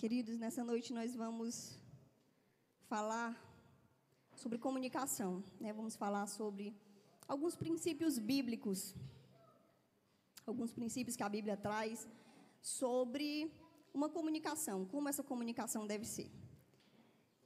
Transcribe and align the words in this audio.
Queridos, 0.00 0.38
nessa 0.38 0.64
noite 0.64 0.94
nós 0.94 1.14
vamos 1.14 1.78
falar 2.88 3.30
sobre 4.34 4.56
comunicação, 4.56 5.44
né? 5.60 5.74
Vamos 5.74 5.94
falar 5.94 6.26
sobre 6.26 6.74
alguns 7.28 7.54
princípios 7.54 8.18
bíblicos, 8.18 8.94
alguns 10.46 10.72
princípios 10.72 11.16
que 11.16 11.22
a 11.22 11.28
Bíblia 11.28 11.54
traz 11.54 12.08
sobre 12.62 13.52
uma 13.92 14.08
comunicação, 14.08 14.86
como 14.86 15.06
essa 15.06 15.22
comunicação 15.22 15.86
deve 15.86 16.06
ser. 16.06 16.30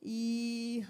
E 0.01 0.85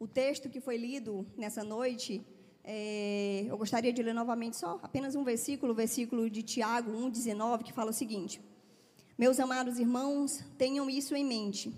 o 0.00 0.08
texto 0.08 0.48
que 0.48 0.62
foi 0.62 0.78
lido 0.78 1.26
nessa 1.36 1.62
noite, 1.62 2.26
é, 2.64 3.44
eu 3.46 3.58
gostaria 3.58 3.92
de 3.92 4.02
ler 4.02 4.14
novamente 4.14 4.56
só 4.56 4.80
apenas 4.82 5.14
um 5.14 5.24
versículo, 5.24 5.72
o 5.72 5.76
versículo 5.76 6.30
de 6.30 6.42
Tiago 6.42 6.90
1,19, 6.90 7.64
que 7.64 7.74
fala 7.74 7.90
o 7.90 8.00
seguinte: 8.02 8.40
meus 9.18 9.40
amados 9.40 9.80
irmãos, 9.80 10.44
tenham 10.56 10.88
isso 10.88 11.16
em 11.16 11.24
mente. 11.24 11.74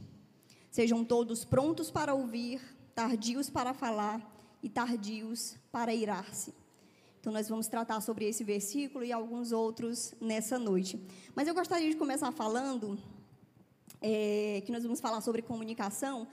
Sejam 0.70 1.02
todos 1.02 1.42
prontos 1.42 1.90
para 1.90 2.12
ouvir, 2.12 2.60
tardios 2.94 3.48
para 3.48 3.72
falar 3.72 4.20
e 4.62 4.68
tardios 4.68 5.56
para 5.72 5.94
irar-se. 5.94 6.52
Então, 7.18 7.32
nós 7.32 7.48
vamos 7.48 7.66
tratar 7.66 8.02
sobre 8.02 8.26
esse 8.26 8.44
versículo 8.44 9.04
e 9.04 9.10
alguns 9.10 9.52
outros 9.52 10.14
nessa 10.20 10.58
noite. 10.58 11.00
Mas 11.34 11.48
eu 11.48 11.54
gostaria 11.54 11.88
de 11.88 11.96
começar 11.96 12.30
falando 12.30 12.98
é, 14.02 14.62
que 14.66 14.70
nós 14.70 14.82
vamos 14.82 15.00
falar 15.00 15.22
sobre 15.22 15.40
comunicação 15.40 16.28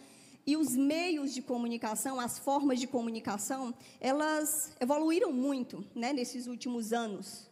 e 0.45 0.57
os 0.57 0.75
meios 0.75 1.33
de 1.33 1.41
comunicação, 1.41 2.19
as 2.19 2.37
formas 2.37 2.81
de 2.81 2.87
comunicação, 2.87 3.73
elas 3.99 4.75
evoluíram 4.79 5.31
muito 5.31 5.85
né, 5.95 6.11
nesses 6.11 6.47
últimos 6.47 6.91
anos. 6.91 7.49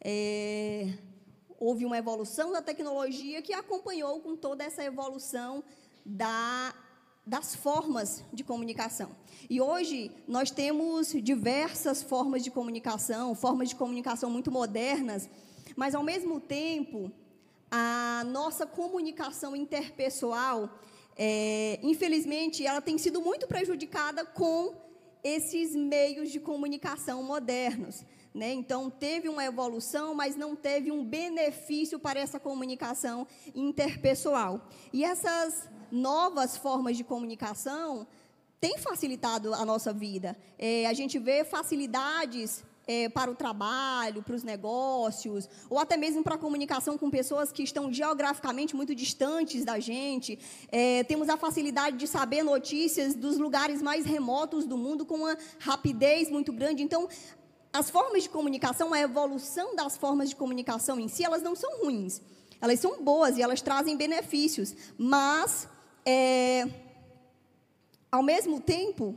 É, 0.00 0.92
houve 1.58 1.84
uma 1.84 1.98
evolução 1.98 2.52
da 2.52 2.62
tecnologia 2.62 3.42
que 3.42 3.52
acompanhou 3.52 4.20
com 4.20 4.36
toda 4.36 4.64
essa 4.64 4.84
evolução 4.84 5.62
da, 6.04 6.74
das 7.26 7.54
formas 7.54 8.24
de 8.32 8.44
comunicação. 8.44 9.10
E 9.50 9.60
hoje 9.60 10.10
nós 10.26 10.50
temos 10.50 11.12
diversas 11.12 12.02
formas 12.02 12.44
de 12.44 12.50
comunicação, 12.50 13.34
formas 13.34 13.68
de 13.68 13.76
comunicação 13.76 14.30
muito 14.30 14.50
modernas, 14.50 15.28
mas 15.76 15.94
ao 15.94 16.02
mesmo 16.02 16.40
tempo 16.40 17.10
a 17.70 18.24
nossa 18.26 18.64
comunicação 18.64 19.54
interpessoal, 19.54 20.70
é, 21.16 21.78
infelizmente, 21.82 22.64
ela 22.64 22.80
tem 22.80 22.96
sido 22.96 23.20
muito 23.20 23.46
prejudicada 23.46 24.24
com 24.24 24.74
esses 25.22 25.74
meios 25.74 26.30
de 26.30 26.40
comunicação 26.40 27.22
modernos. 27.22 28.04
Né? 28.34 28.52
Então, 28.52 28.90
teve 28.90 29.28
uma 29.28 29.44
evolução, 29.44 30.14
mas 30.14 30.36
não 30.36 30.54
teve 30.54 30.92
um 30.92 31.04
benefício 31.04 31.98
para 31.98 32.20
essa 32.20 32.38
comunicação 32.38 33.26
interpessoal. 33.54 34.68
E 34.92 35.04
essas 35.04 35.68
novas 35.90 36.56
formas 36.56 36.96
de 36.96 37.04
comunicação 37.04 38.06
têm 38.60 38.78
facilitado 38.78 39.54
a 39.54 39.64
nossa 39.64 39.92
vida. 39.92 40.36
É, 40.58 40.86
a 40.86 40.92
gente 40.92 41.18
vê 41.18 41.44
facilidades 41.44 42.64
é, 42.88 43.06
para 43.06 43.30
o 43.30 43.34
trabalho, 43.34 44.22
para 44.22 44.34
os 44.34 44.42
negócios, 44.42 45.48
ou 45.68 45.78
até 45.78 45.96
mesmo 45.96 46.24
para 46.24 46.36
a 46.36 46.38
comunicação 46.38 46.96
com 46.96 47.10
pessoas 47.10 47.52
que 47.52 47.62
estão 47.62 47.92
geograficamente 47.92 48.74
muito 48.74 48.94
distantes 48.94 49.62
da 49.62 49.78
gente. 49.78 50.38
É, 50.72 51.04
temos 51.04 51.28
a 51.28 51.36
facilidade 51.36 51.98
de 51.98 52.06
saber 52.06 52.42
notícias 52.42 53.14
dos 53.14 53.36
lugares 53.36 53.82
mais 53.82 54.06
remotos 54.06 54.66
do 54.66 54.78
mundo 54.78 55.04
com 55.04 55.16
uma 55.16 55.36
rapidez 55.58 56.30
muito 56.30 56.50
grande. 56.50 56.82
Então, 56.82 57.06
as 57.72 57.90
formas 57.90 58.22
de 58.22 58.28
comunicação, 58.28 58.94
a 58.94 59.00
evolução 59.00 59.76
das 59.76 59.96
formas 59.96 60.30
de 60.30 60.36
comunicação 60.36 60.98
em 60.98 61.08
si, 61.08 61.24
elas 61.24 61.42
não 61.42 61.54
são 61.54 61.82
ruins. 61.82 62.20
Elas 62.60 62.80
são 62.80 63.02
boas 63.02 63.36
e 63.36 63.42
elas 63.42 63.60
trazem 63.60 63.96
benefícios. 63.96 64.74
Mas, 64.96 65.68
é, 66.04 66.66
ao 68.10 68.22
mesmo 68.22 68.60
tempo, 68.60 69.16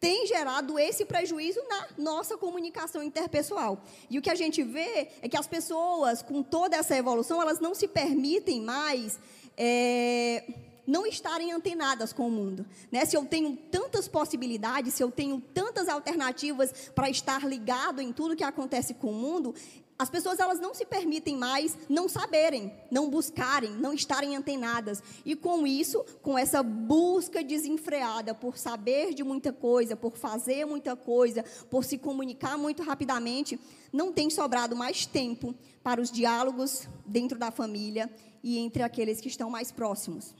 tem 0.00 0.26
gerado 0.26 0.78
esse 0.78 1.04
prejuízo 1.04 1.60
na 1.68 1.88
nossa 1.96 2.36
comunicação 2.36 3.02
interpessoal. 3.02 3.82
E 4.10 4.18
o 4.18 4.22
que 4.22 4.30
a 4.30 4.34
gente 4.34 4.62
vê 4.62 5.08
é 5.22 5.28
que 5.28 5.36
as 5.36 5.46
pessoas, 5.46 6.22
com 6.22 6.42
toda 6.42 6.76
essa 6.76 6.96
evolução, 6.96 7.40
elas 7.40 7.60
não 7.60 7.74
se 7.74 7.86
permitem 7.86 8.60
mais. 8.60 9.18
É, 9.56 10.44
não 10.86 11.06
estarem 11.06 11.52
antenadas 11.52 12.12
com 12.12 12.26
o 12.26 12.30
mundo. 12.30 12.66
Né? 12.90 13.04
Se 13.04 13.16
eu 13.16 13.24
tenho 13.24 13.56
tantas 13.70 14.08
possibilidades, 14.08 14.94
se 14.94 15.02
eu 15.02 15.10
tenho 15.10 15.40
tantas 15.54 15.88
alternativas 15.88 16.90
para 16.94 17.10
estar 17.10 17.46
ligado 17.46 18.00
em 18.00 18.12
tudo 18.12 18.36
que 18.36 18.44
acontece 18.44 18.94
com 18.94 19.10
o 19.10 19.14
mundo, 19.14 19.54
as 20.02 20.10
pessoas 20.10 20.40
elas 20.40 20.58
não 20.58 20.74
se 20.74 20.84
permitem 20.84 21.36
mais 21.36 21.78
não 21.88 22.08
saberem, 22.08 22.72
não 22.90 23.08
buscarem, 23.08 23.70
não 23.70 23.92
estarem 23.92 24.34
antenadas. 24.34 25.00
E 25.24 25.36
com 25.36 25.64
isso, 25.64 26.04
com 26.20 26.36
essa 26.36 26.60
busca 26.60 27.44
desenfreada 27.44 28.34
por 28.34 28.58
saber 28.58 29.14
de 29.14 29.22
muita 29.22 29.52
coisa, 29.52 29.94
por 29.94 30.16
fazer 30.16 30.64
muita 30.64 30.96
coisa, 30.96 31.44
por 31.70 31.84
se 31.84 31.98
comunicar 31.98 32.58
muito 32.58 32.82
rapidamente, 32.82 33.60
não 33.92 34.12
tem 34.12 34.28
sobrado 34.28 34.74
mais 34.74 35.06
tempo 35.06 35.54
para 35.84 36.00
os 36.00 36.10
diálogos 36.10 36.88
dentro 37.06 37.38
da 37.38 37.52
família 37.52 38.10
e 38.42 38.58
entre 38.58 38.82
aqueles 38.82 39.20
que 39.20 39.28
estão 39.28 39.48
mais 39.48 39.70
próximos. 39.70 40.34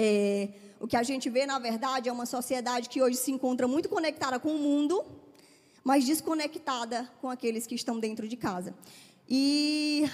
É, 0.00 0.50
o 0.78 0.86
que 0.86 0.96
a 0.96 1.02
gente 1.02 1.28
vê, 1.28 1.44
na 1.44 1.58
verdade, 1.58 2.08
é 2.08 2.12
uma 2.12 2.24
sociedade 2.24 2.88
que 2.88 3.02
hoje 3.02 3.16
se 3.16 3.32
encontra 3.32 3.66
muito 3.66 3.88
conectada 3.88 4.38
com 4.38 4.54
o 4.54 4.58
mundo, 4.58 5.04
mas 5.82 6.06
desconectada 6.06 7.10
com 7.20 7.28
aqueles 7.28 7.66
que 7.66 7.74
estão 7.74 7.98
dentro 7.98 8.28
de 8.28 8.36
casa. 8.36 8.72
E 9.28 10.08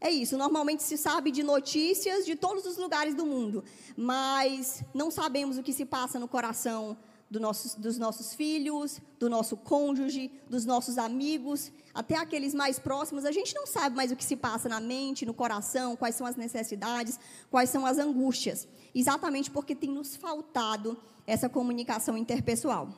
é 0.00 0.08
isso. 0.08 0.38
Normalmente 0.38 0.84
se 0.84 0.96
sabe 0.96 1.32
de 1.32 1.42
notícias 1.42 2.24
de 2.24 2.36
todos 2.36 2.64
os 2.64 2.76
lugares 2.76 3.12
do 3.16 3.26
mundo, 3.26 3.64
mas 3.96 4.84
não 4.94 5.10
sabemos 5.10 5.58
o 5.58 5.64
que 5.64 5.72
se 5.72 5.84
passa 5.84 6.16
no 6.20 6.28
coração 6.28 6.96
do 7.32 7.40
nossos, 7.40 7.74
dos 7.74 7.98
nossos 7.98 8.34
filhos, 8.34 9.00
do 9.18 9.28
nosso 9.28 9.56
cônjuge, 9.56 10.30
dos 10.50 10.66
nossos 10.66 10.98
amigos, 10.98 11.72
até 11.94 12.16
aqueles 12.16 12.52
mais 12.52 12.78
próximos. 12.78 13.24
A 13.24 13.32
gente 13.32 13.54
não 13.54 13.66
sabe 13.66 13.96
mais 13.96 14.12
o 14.12 14.16
que 14.16 14.24
se 14.24 14.36
passa 14.36 14.68
na 14.68 14.80
mente, 14.80 15.24
no 15.24 15.32
coração, 15.32 15.96
quais 15.96 16.14
são 16.14 16.26
as 16.26 16.36
necessidades, 16.36 17.18
quais 17.50 17.70
são 17.70 17.86
as 17.86 17.98
angústias. 17.98 18.68
Exatamente 18.94 19.50
porque 19.50 19.74
tem 19.74 19.90
nos 19.90 20.14
faltado 20.14 20.96
essa 21.26 21.48
comunicação 21.48 22.18
interpessoal. 22.18 22.88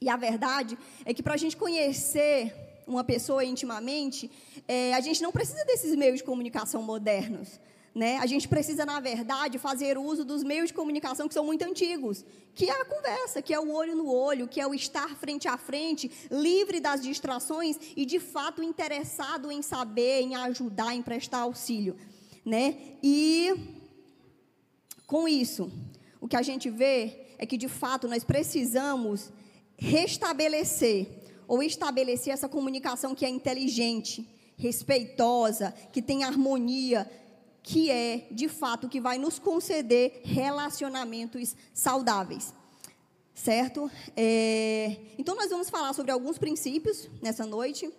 E 0.00 0.10
a 0.10 0.16
verdade 0.16 0.78
é 1.06 1.14
que 1.14 1.22
para 1.22 1.34
a 1.34 1.38
gente 1.38 1.56
conhecer 1.56 2.54
uma 2.86 3.02
pessoa 3.02 3.44
intimamente, 3.44 4.30
é, 4.66 4.94
a 4.94 5.00
gente 5.00 5.22
não 5.22 5.32
precisa 5.32 5.64
desses 5.64 5.96
meios 5.96 6.18
de 6.18 6.24
comunicação 6.24 6.82
modernos. 6.82 7.58
Né? 7.94 8.18
A 8.18 8.26
gente 8.26 8.46
precisa, 8.46 8.86
na 8.86 9.00
verdade, 9.00 9.58
fazer 9.58 9.98
uso 9.98 10.24
dos 10.24 10.42
meios 10.42 10.68
de 10.68 10.74
comunicação 10.74 11.26
que 11.26 11.34
são 11.34 11.44
muito 11.44 11.62
antigos, 11.62 12.24
que 12.54 12.68
é 12.68 12.80
a 12.80 12.84
conversa, 12.84 13.42
que 13.42 13.52
é 13.52 13.58
o 13.58 13.72
olho 13.72 13.96
no 13.96 14.12
olho, 14.12 14.46
que 14.46 14.60
é 14.60 14.66
o 14.66 14.74
estar 14.74 15.16
frente 15.16 15.48
a 15.48 15.56
frente, 15.56 16.10
livre 16.30 16.80
das 16.80 17.02
distrações 17.02 17.76
e, 17.96 18.04
de 18.04 18.20
fato, 18.20 18.62
interessado 18.62 19.50
em 19.50 19.62
saber, 19.62 20.20
em 20.20 20.34
ajudar, 20.36 20.94
em 20.94 21.02
prestar 21.02 21.38
auxílio. 21.40 21.96
Né? 22.44 22.76
E, 23.02 23.52
com 25.06 25.26
isso, 25.26 25.70
o 26.20 26.28
que 26.28 26.36
a 26.36 26.42
gente 26.42 26.70
vê 26.70 27.26
é 27.38 27.46
que, 27.46 27.56
de 27.56 27.68
fato, 27.68 28.06
nós 28.06 28.24
precisamos 28.24 29.32
restabelecer 29.76 31.06
ou 31.46 31.62
estabelecer 31.62 32.32
essa 32.32 32.48
comunicação 32.48 33.14
que 33.14 33.24
é 33.24 33.28
inteligente, 33.28 34.28
respeitosa, 34.56 35.72
que 35.92 36.02
tem 36.02 36.24
harmonia, 36.24 37.10
que 37.68 37.90
é, 37.90 38.26
de 38.30 38.48
fato, 38.48 38.88
que 38.88 38.98
vai 38.98 39.18
nos 39.18 39.38
conceder 39.38 40.22
relacionamentos 40.24 41.54
saudáveis. 41.74 42.54
Certo? 43.34 43.90
É, 44.16 44.96
então, 45.18 45.36
nós 45.36 45.50
vamos 45.50 45.68
falar 45.68 45.92
sobre 45.92 46.10
alguns 46.10 46.38
princípios 46.38 47.10
nessa 47.20 47.44
noite. 47.44 47.92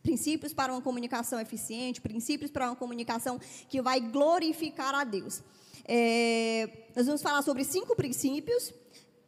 Princípios 0.00 0.54
para 0.54 0.72
uma 0.72 0.80
comunicação 0.80 1.40
eficiente, 1.40 2.00
princípios 2.00 2.52
para 2.52 2.68
uma 2.68 2.76
comunicação 2.76 3.40
que 3.68 3.82
vai 3.82 3.98
glorificar 3.98 4.94
a 4.94 5.02
Deus. 5.02 5.42
É, 5.84 6.68
nós 6.94 7.06
vamos 7.06 7.20
falar 7.20 7.42
sobre 7.42 7.64
cinco 7.64 7.96
princípios. 7.96 8.72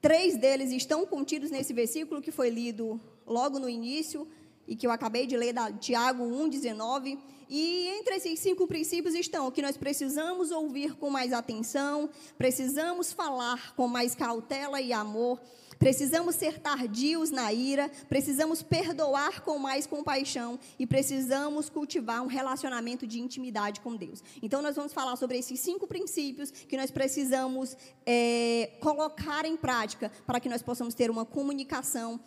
Três 0.00 0.36
deles 0.36 0.70
estão 0.70 1.04
contidos 1.04 1.50
nesse 1.50 1.72
versículo 1.72 2.22
que 2.22 2.30
foi 2.30 2.50
lido 2.50 3.00
logo 3.26 3.58
no 3.58 3.68
início 3.68 4.28
e 4.70 4.76
que 4.76 4.86
eu 4.86 4.92
acabei 4.92 5.26
de 5.26 5.36
ler 5.36 5.52
da 5.52 5.72
Tiago 5.72 6.22
1,19. 6.22 7.18
E 7.48 7.88
entre 7.98 8.14
esses 8.14 8.38
cinco 8.38 8.68
princípios 8.68 9.16
estão 9.16 9.50
que 9.50 9.60
nós 9.60 9.76
precisamos 9.76 10.52
ouvir 10.52 10.94
com 10.94 11.10
mais 11.10 11.32
atenção, 11.32 12.08
precisamos 12.38 13.12
falar 13.12 13.74
com 13.74 13.88
mais 13.88 14.14
cautela 14.14 14.80
e 14.80 14.92
amor, 14.92 15.40
precisamos 15.76 16.36
ser 16.36 16.60
tardios 16.60 17.32
na 17.32 17.52
ira, 17.52 17.90
precisamos 18.08 18.62
perdoar 18.62 19.40
com 19.40 19.58
mais 19.58 19.88
compaixão 19.88 20.60
e 20.78 20.86
precisamos 20.86 21.68
cultivar 21.68 22.22
um 22.22 22.28
relacionamento 22.28 23.04
de 23.08 23.18
intimidade 23.18 23.80
com 23.80 23.96
Deus. 23.96 24.22
Então, 24.40 24.62
nós 24.62 24.76
vamos 24.76 24.92
falar 24.92 25.16
sobre 25.16 25.36
esses 25.36 25.58
cinco 25.58 25.88
princípios 25.88 26.52
que 26.52 26.76
nós 26.76 26.92
precisamos 26.92 27.76
é, 28.06 28.70
colocar 28.80 29.44
em 29.44 29.56
prática 29.56 30.12
para 30.24 30.38
que 30.38 30.48
nós 30.48 30.62
possamos 30.62 30.94
ter 30.94 31.10
uma 31.10 31.24
comunicação 31.24 32.20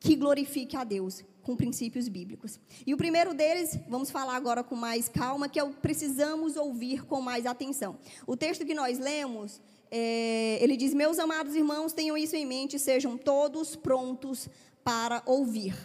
que 0.00 0.16
glorifique 0.16 0.74
a 0.74 0.82
Deus 0.82 1.22
com 1.50 1.56
princípios 1.56 2.06
bíblicos. 2.08 2.60
E 2.86 2.94
o 2.94 2.96
primeiro 2.96 3.34
deles, 3.34 3.76
vamos 3.88 4.08
falar 4.08 4.36
agora 4.36 4.62
com 4.62 4.76
mais 4.76 5.08
calma, 5.08 5.48
que 5.48 5.58
é 5.58 5.64
o 5.64 5.70
precisamos 5.70 6.56
ouvir 6.56 7.04
com 7.04 7.20
mais 7.20 7.44
atenção. 7.44 7.98
O 8.24 8.36
texto 8.36 8.64
que 8.64 8.72
nós 8.72 9.00
lemos, 9.00 9.60
é, 9.90 10.58
ele 10.60 10.76
diz: 10.76 10.94
Meus 10.94 11.18
amados 11.18 11.56
irmãos, 11.56 11.92
tenham 11.92 12.16
isso 12.16 12.36
em 12.36 12.46
mente, 12.46 12.78
sejam 12.78 13.18
todos 13.18 13.74
prontos 13.74 14.48
para 14.84 15.22
ouvir. 15.26 15.76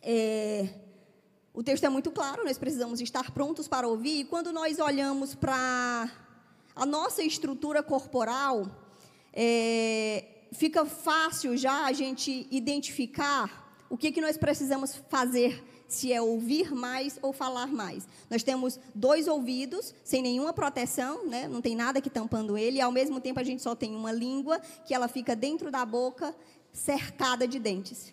É, 0.00 0.68
o 1.52 1.62
texto 1.62 1.84
é 1.84 1.88
muito 1.88 2.12
claro, 2.12 2.44
nós 2.44 2.56
precisamos 2.56 3.00
estar 3.00 3.32
prontos 3.32 3.66
para 3.66 3.88
ouvir, 3.88 4.20
e 4.20 4.24
quando 4.24 4.52
nós 4.52 4.78
olhamos 4.78 5.34
para 5.34 6.08
a 6.76 6.86
nossa 6.86 7.22
estrutura 7.22 7.82
corporal, 7.82 8.70
é, 9.32 10.24
fica 10.52 10.84
fácil 10.86 11.56
já 11.56 11.86
a 11.86 11.92
gente 11.92 12.46
identificar 12.52 13.63
o 13.94 13.96
que, 13.96 14.10
que 14.10 14.20
nós 14.20 14.36
precisamos 14.36 14.96
fazer, 15.08 15.64
se 15.86 16.12
é 16.12 16.20
ouvir 16.20 16.74
mais 16.74 17.16
ou 17.22 17.32
falar 17.32 17.68
mais. 17.68 18.08
Nós 18.28 18.42
temos 18.42 18.80
dois 18.92 19.28
ouvidos, 19.28 19.94
sem 20.02 20.20
nenhuma 20.20 20.52
proteção, 20.52 21.24
né? 21.24 21.46
não 21.46 21.62
tem 21.62 21.76
nada 21.76 22.00
que 22.00 22.10
tampando 22.10 22.58
ele, 22.58 22.78
e 22.78 22.80
ao 22.80 22.90
mesmo 22.90 23.20
tempo 23.20 23.38
a 23.38 23.44
gente 23.44 23.62
só 23.62 23.72
tem 23.72 23.94
uma 23.94 24.10
língua, 24.10 24.58
que 24.84 24.92
ela 24.92 25.06
fica 25.06 25.36
dentro 25.36 25.70
da 25.70 25.84
boca, 25.84 26.34
cercada 26.72 27.46
de 27.46 27.60
dentes. 27.60 28.12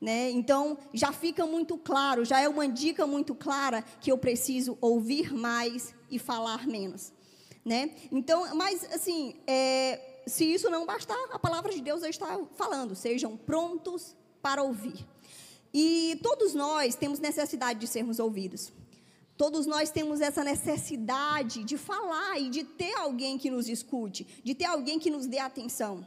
Né? 0.00 0.30
Então, 0.30 0.78
já 0.94 1.12
fica 1.12 1.44
muito 1.44 1.76
claro, 1.76 2.24
já 2.24 2.40
é 2.40 2.48
uma 2.48 2.66
dica 2.66 3.06
muito 3.06 3.34
clara 3.34 3.84
que 4.00 4.10
eu 4.10 4.16
preciso 4.16 4.78
ouvir 4.80 5.34
mais 5.34 5.94
e 6.10 6.18
falar 6.18 6.66
menos. 6.66 7.12
Né? 7.62 7.90
Então, 8.10 8.56
mas 8.56 8.82
assim, 8.94 9.34
é, 9.46 10.22
se 10.26 10.46
isso 10.46 10.70
não 10.70 10.86
bastar, 10.86 11.22
a 11.30 11.38
palavra 11.38 11.70
de 11.70 11.82
Deus 11.82 12.02
está 12.02 12.40
falando: 12.56 12.94
sejam 12.94 13.36
prontos 13.36 14.16
para 14.40 14.62
ouvir. 14.62 15.06
E 15.72 16.18
todos 16.22 16.54
nós 16.54 16.94
temos 16.94 17.18
necessidade 17.18 17.78
de 17.78 17.86
sermos 17.86 18.18
ouvidos. 18.18 18.72
Todos 19.36 19.66
nós 19.66 19.90
temos 19.90 20.20
essa 20.20 20.42
necessidade 20.42 21.62
de 21.62 21.78
falar 21.78 22.40
e 22.40 22.50
de 22.50 22.64
ter 22.64 22.94
alguém 22.94 23.38
que 23.38 23.50
nos 23.50 23.68
escute, 23.68 24.26
de 24.42 24.54
ter 24.54 24.64
alguém 24.64 24.98
que 24.98 25.10
nos 25.10 25.26
dê 25.26 25.38
atenção. 25.38 26.04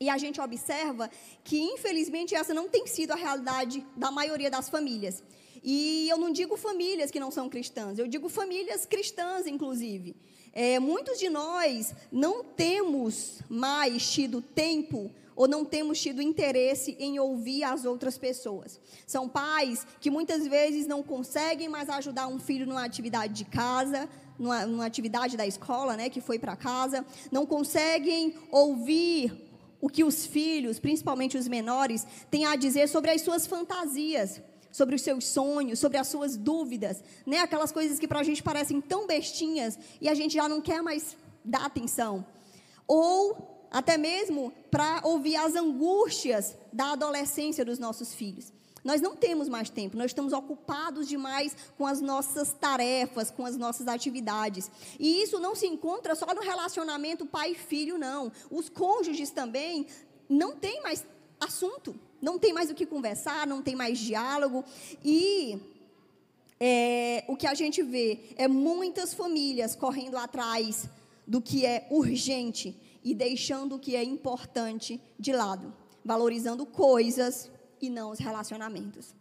E 0.00 0.08
a 0.08 0.16
gente 0.16 0.40
observa 0.40 1.10
que, 1.44 1.60
infelizmente, 1.60 2.34
essa 2.34 2.54
não 2.54 2.68
tem 2.68 2.86
sido 2.86 3.12
a 3.12 3.16
realidade 3.16 3.86
da 3.96 4.10
maioria 4.10 4.50
das 4.50 4.68
famílias. 4.68 5.22
E 5.62 6.08
eu 6.08 6.16
não 6.16 6.32
digo 6.32 6.56
famílias 6.56 7.10
que 7.10 7.20
não 7.20 7.30
são 7.30 7.48
cristãs, 7.48 7.98
eu 7.98 8.08
digo 8.08 8.28
famílias 8.28 8.84
cristãs, 8.84 9.46
inclusive. 9.46 10.16
É, 10.52 10.78
muitos 10.78 11.18
de 11.18 11.30
nós 11.30 11.94
não 12.10 12.42
temos 12.42 13.40
mais 13.48 14.10
tido 14.10 14.42
tempo 14.42 15.10
ou 15.42 15.48
não 15.48 15.64
temos 15.64 16.00
tido 16.00 16.22
interesse 16.22 16.96
em 17.00 17.18
ouvir 17.18 17.64
as 17.64 17.84
outras 17.84 18.16
pessoas. 18.16 18.78
São 19.04 19.28
pais 19.28 19.84
que 20.00 20.08
muitas 20.08 20.46
vezes 20.46 20.86
não 20.86 21.02
conseguem 21.02 21.68
mais 21.68 21.88
ajudar 21.88 22.28
um 22.28 22.38
filho 22.38 22.64
numa 22.64 22.84
atividade 22.84 23.34
de 23.34 23.44
casa, 23.44 24.08
numa, 24.38 24.64
numa 24.64 24.86
atividade 24.86 25.36
da 25.36 25.44
escola, 25.44 25.96
né, 25.96 26.08
que 26.08 26.20
foi 26.20 26.38
para 26.38 26.54
casa, 26.54 27.04
não 27.32 27.44
conseguem 27.44 28.36
ouvir 28.52 29.32
o 29.80 29.88
que 29.88 30.04
os 30.04 30.24
filhos, 30.24 30.78
principalmente 30.78 31.36
os 31.36 31.48
menores, 31.48 32.06
têm 32.30 32.44
a 32.44 32.54
dizer 32.54 32.88
sobre 32.88 33.10
as 33.10 33.20
suas 33.20 33.44
fantasias 33.44 34.40
sobre 34.70 34.94
os 34.94 35.02
seus 35.02 35.26
sonhos, 35.26 35.78
sobre 35.80 35.98
as 35.98 36.06
suas 36.06 36.34
dúvidas, 36.34 37.04
né? 37.26 37.40
Aquelas 37.40 37.70
coisas 37.70 37.98
que 37.98 38.08
para 38.08 38.20
a 38.20 38.22
gente 38.22 38.42
parecem 38.42 38.80
tão 38.80 39.06
bestinhas 39.06 39.78
e 40.00 40.08
a 40.08 40.14
gente 40.14 40.32
já 40.32 40.48
não 40.48 40.62
quer 40.62 40.80
mais 40.80 41.14
dar 41.44 41.66
atenção. 41.66 42.24
Ou 42.88 43.51
até 43.72 43.96
mesmo 43.96 44.52
para 44.70 45.00
ouvir 45.04 45.36
as 45.36 45.56
angústias 45.56 46.56
da 46.72 46.92
adolescência 46.92 47.64
dos 47.64 47.78
nossos 47.78 48.14
filhos. 48.14 48.52
Nós 48.84 49.00
não 49.00 49.14
temos 49.16 49.48
mais 49.48 49.70
tempo, 49.70 49.96
nós 49.96 50.10
estamos 50.10 50.32
ocupados 50.32 51.08
demais 51.08 51.56
com 51.78 51.86
as 51.86 52.00
nossas 52.00 52.52
tarefas, 52.52 53.30
com 53.30 53.46
as 53.46 53.56
nossas 53.56 53.88
atividades. 53.88 54.70
E 54.98 55.22
isso 55.22 55.38
não 55.38 55.54
se 55.54 55.66
encontra 55.66 56.14
só 56.14 56.26
no 56.34 56.40
relacionamento 56.40 57.24
pai-filho, 57.24 57.96
não. 57.96 58.30
Os 58.50 58.68
cônjuges 58.68 59.30
também 59.30 59.86
não 60.28 60.56
têm 60.56 60.82
mais 60.82 61.04
assunto 61.40 61.94
não 62.22 62.38
tem 62.38 62.52
mais 62.52 62.70
o 62.70 62.74
que 62.74 62.86
conversar, 62.86 63.48
não 63.48 63.60
tem 63.60 63.74
mais 63.74 63.98
diálogo. 63.98 64.64
E 65.04 65.58
é, 66.60 67.24
o 67.26 67.36
que 67.36 67.48
a 67.48 67.54
gente 67.54 67.82
vê 67.82 68.20
é 68.36 68.46
muitas 68.46 69.12
famílias 69.12 69.74
correndo 69.74 70.16
atrás 70.16 70.88
do 71.26 71.40
que 71.40 71.66
é 71.66 71.88
urgente 71.90 72.76
e 73.02 73.14
deixando 73.14 73.76
o 73.76 73.78
que 73.78 73.96
é 73.96 74.04
importante 74.04 75.00
de 75.18 75.32
lado, 75.32 75.74
valorizando 76.04 76.64
coisas 76.64 77.50
e 77.80 77.90
não 77.90 78.10
os 78.10 78.18
relacionamentos. 78.18 79.14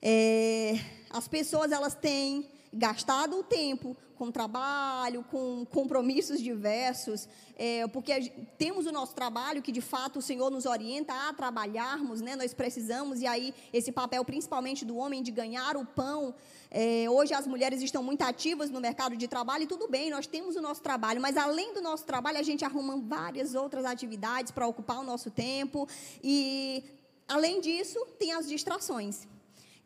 É, 0.00 0.74
as 1.10 1.26
pessoas 1.26 1.72
elas 1.72 1.94
têm 1.94 2.50
gastado 2.74 3.38
o 3.38 3.42
tempo 3.42 3.96
com 4.16 4.30
trabalho, 4.30 5.24
com 5.30 5.66
compromissos 5.66 6.40
diversos, 6.40 7.28
é, 7.56 7.86
porque 7.88 8.32
temos 8.56 8.86
o 8.86 8.92
nosso 8.92 9.14
trabalho 9.14 9.60
que 9.60 9.72
de 9.72 9.80
fato 9.80 10.18
o 10.18 10.22
Senhor 10.22 10.50
nos 10.50 10.66
orienta 10.66 11.12
a 11.28 11.32
trabalharmos, 11.32 12.20
né? 12.20 12.36
Nós 12.36 12.54
precisamos 12.54 13.20
e 13.20 13.26
aí 13.26 13.52
esse 13.72 13.90
papel 13.90 14.24
principalmente 14.24 14.84
do 14.84 14.96
homem 14.96 15.22
de 15.22 15.30
ganhar 15.30 15.76
o 15.76 15.84
pão. 15.84 16.34
É, 16.70 17.08
hoje 17.08 17.34
as 17.34 17.46
mulheres 17.46 17.82
estão 17.82 18.02
muito 18.02 18.22
ativas 18.22 18.70
no 18.70 18.80
mercado 18.80 19.16
de 19.16 19.28
trabalho 19.28 19.64
e 19.64 19.66
tudo 19.66 19.88
bem, 19.88 20.10
nós 20.10 20.26
temos 20.26 20.56
o 20.56 20.60
nosso 20.60 20.82
trabalho, 20.82 21.20
mas 21.20 21.36
além 21.36 21.72
do 21.74 21.82
nosso 21.82 22.04
trabalho 22.04 22.38
a 22.38 22.42
gente 22.42 22.64
arruma 22.64 22.96
várias 22.96 23.54
outras 23.54 23.84
atividades 23.84 24.52
para 24.52 24.66
ocupar 24.66 24.98
o 24.98 25.04
nosso 25.04 25.30
tempo 25.30 25.88
e 26.22 26.82
além 27.28 27.60
disso 27.60 27.98
tem 28.18 28.32
as 28.32 28.48
distrações. 28.48 29.26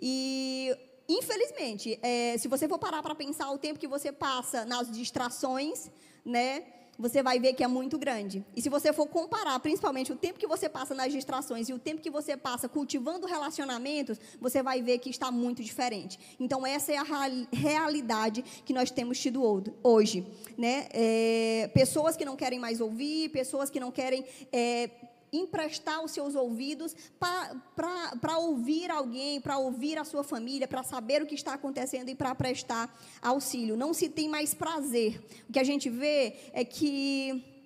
E 0.00 0.76
infelizmente, 1.08 1.98
é, 2.02 2.36
se 2.38 2.48
você 2.48 2.68
for 2.68 2.78
parar 2.78 3.02
para 3.02 3.14
pensar 3.14 3.50
o 3.50 3.58
tempo 3.58 3.78
que 3.78 3.88
você 3.88 4.12
passa 4.12 4.64
nas 4.64 4.90
distrações, 4.90 5.90
né, 6.24 6.64
você 6.98 7.22
vai 7.22 7.38
ver 7.38 7.54
que 7.54 7.62
é 7.62 7.68
muito 7.68 7.96
grande. 7.96 8.44
E 8.56 8.60
se 8.60 8.68
você 8.68 8.92
for 8.92 9.06
comparar, 9.06 9.58
principalmente, 9.60 10.12
o 10.12 10.16
tempo 10.16 10.38
que 10.38 10.46
você 10.46 10.68
passa 10.68 10.94
nas 10.94 11.12
distrações 11.12 11.68
e 11.68 11.72
o 11.72 11.78
tempo 11.78 12.02
que 12.02 12.10
você 12.10 12.36
passa 12.36 12.68
cultivando 12.68 13.24
relacionamentos, 13.26 14.18
você 14.40 14.62
vai 14.62 14.82
ver 14.82 14.98
que 14.98 15.08
está 15.08 15.30
muito 15.30 15.62
diferente. 15.62 16.18
Então, 16.40 16.66
essa 16.66 16.92
é 16.92 16.96
a 16.96 17.04
realidade 17.52 18.42
que 18.64 18.72
nós 18.72 18.90
temos 18.90 19.20
tido 19.20 19.40
hoje. 19.82 20.26
Né? 20.56 20.88
É, 20.90 21.70
pessoas 21.72 22.16
que 22.16 22.24
não 22.24 22.36
querem 22.36 22.58
mais 22.58 22.80
ouvir, 22.80 23.28
pessoas 23.28 23.70
que 23.70 23.78
não 23.78 23.92
querem. 23.92 24.24
É, 24.52 24.90
emprestar 25.32 26.04
os 26.04 26.12
seus 26.12 26.34
ouvidos 26.34 26.94
para 27.18 28.38
ouvir 28.38 28.90
alguém, 28.90 29.40
para 29.40 29.58
ouvir 29.58 29.98
a 29.98 30.04
sua 30.04 30.24
família, 30.24 30.68
para 30.68 30.82
saber 30.82 31.22
o 31.22 31.26
que 31.26 31.34
está 31.34 31.54
acontecendo 31.54 32.08
e 32.08 32.14
para 32.14 32.34
prestar 32.34 32.98
auxílio. 33.20 33.76
Não 33.76 33.92
se 33.92 34.08
tem 34.08 34.28
mais 34.28 34.54
prazer. 34.54 35.20
O 35.48 35.52
que 35.52 35.58
a 35.58 35.64
gente 35.64 35.90
vê 35.90 36.36
é 36.52 36.64
que 36.64 37.57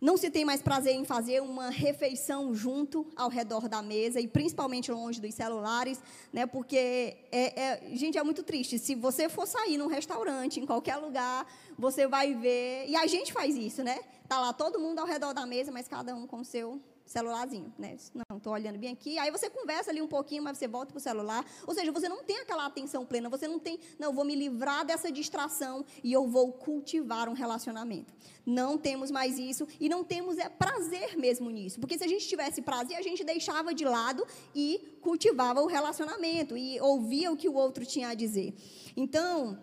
não 0.00 0.16
se 0.16 0.30
tem 0.30 0.44
mais 0.44 0.62
prazer 0.62 0.94
em 0.94 1.04
fazer 1.04 1.42
uma 1.42 1.68
refeição 1.68 2.54
junto 2.54 3.06
ao 3.14 3.28
redor 3.28 3.68
da 3.68 3.82
mesa 3.82 4.20
e 4.20 4.26
principalmente 4.26 4.90
longe 4.90 5.20
dos 5.20 5.34
celulares, 5.34 6.00
né? 6.32 6.46
Porque 6.46 7.16
é, 7.30 7.60
é, 7.60 7.96
gente 7.96 8.16
é 8.16 8.22
muito 8.22 8.42
triste. 8.42 8.78
Se 8.78 8.94
você 8.94 9.28
for 9.28 9.46
sair 9.46 9.76
num 9.76 9.88
restaurante, 9.88 10.58
em 10.58 10.66
qualquer 10.66 10.96
lugar, 10.96 11.46
você 11.78 12.06
vai 12.06 12.34
ver 12.34 12.86
e 12.88 12.96
a 12.96 13.06
gente 13.06 13.32
faz 13.32 13.54
isso, 13.56 13.84
né? 13.84 14.00
Tá 14.26 14.40
lá 14.40 14.52
todo 14.52 14.78
mundo 14.78 15.00
ao 15.00 15.06
redor 15.06 15.34
da 15.34 15.44
mesa, 15.44 15.70
mas 15.70 15.86
cada 15.86 16.14
um 16.14 16.26
com 16.26 16.42
seu 16.42 16.80
celularzinho, 17.10 17.74
né? 17.76 17.96
Não, 18.14 18.36
estou 18.36 18.52
olhando 18.52 18.78
bem 18.78 18.92
aqui. 18.92 19.18
Aí 19.18 19.32
você 19.32 19.50
conversa 19.50 19.90
ali 19.90 20.00
um 20.00 20.06
pouquinho, 20.06 20.44
mas 20.44 20.56
você 20.56 20.68
volta 20.68 20.92
para 20.92 20.98
o 20.98 21.00
celular. 21.00 21.44
Ou 21.66 21.74
seja, 21.74 21.90
você 21.90 22.08
não 22.08 22.22
tem 22.22 22.38
aquela 22.38 22.64
atenção 22.66 23.04
plena, 23.04 23.28
você 23.28 23.48
não 23.48 23.58
tem, 23.58 23.80
não, 23.98 24.08
eu 24.08 24.14
vou 24.14 24.24
me 24.24 24.36
livrar 24.36 24.84
dessa 24.84 25.10
distração 25.10 25.84
e 26.04 26.12
eu 26.12 26.28
vou 26.28 26.52
cultivar 26.52 27.28
um 27.28 27.32
relacionamento. 27.32 28.14
Não 28.46 28.78
temos 28.78 29.10
mais 29.10 29.38
isso 29.38 29.66
e 29.80 29.88
não 29.88 30.04
temos 30.04 30.38
é 30.38 30.48
prazer 30.48 31.16
mesmo 31.16 31.50
nisso. 31.50 31.80
Porque 31.80 31.98
se 31.98 32.04
a 32.04 32.08
gente 32.08 32.28
tivesse 32.28 32.62
prazer, 32.62 32.96
a 32.96 33.02
gente 33.02 33.24
deixava 33.24 33.74
de 33.74 33.84
lado 33.84 34.24
e 34.54 34.96
cultivava 35.00 35.60
o 35.60 35.66
relacionamento 35.66 36.56
e 36.56 36.80
ouvia 36.80 37.32
o 37.32 37.36
que 37.36 37.48
o 37.48 37.54
outro 37.54 37.84
tinha 37.84 38.10
a 38.10 38.14
dizer. 38.14 38.54
Então, 38.96 39.58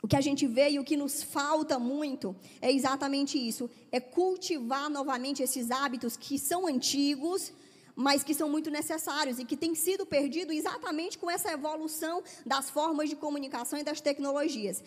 o 0.00 0.06
que 0.06 0.16
a 0.16 0.20
gente 0.20 0.46
vê 0.46 0.70
e 0.70 0.78
o 0.78 0.84
que 0.84 0.96
nos 0.96 1.22
falta 1.22 1.78
muito 1.78 2.34
é 2.60 2.70
exatamente 2.72 3.36
isso: 3.36 3.68
é 3.90 3.98
cultivar 3.98 4.88
novamente 4.88 5.42
esses 5.42 5.70
hábitos 5.70 6.16
que 6.16 6.38
são 6.38 6.66
antigos, 6.66 7.52
mas 7.96 8.22
que 8.22 8.32
são 8.32 8.48
muito 8.48 8.70
necessários 8.70 9.38
e 9.38 9.44
que 9.44 9.56
têm 9.56 9.74
sido 9.74 10.06
perdidos 10.06 10.54
exatamente 10.54 11.18
com 11.18 11.28
essa 11.28 11.50
evolução 11.50 12.22
das 12.46 12.70
formas 12.70 13.08
de 13.08 13.16
comunicação 13.16 13.78
e 13.78 13.82
das 13.82 14.00
tecnologias. 14.00 14.82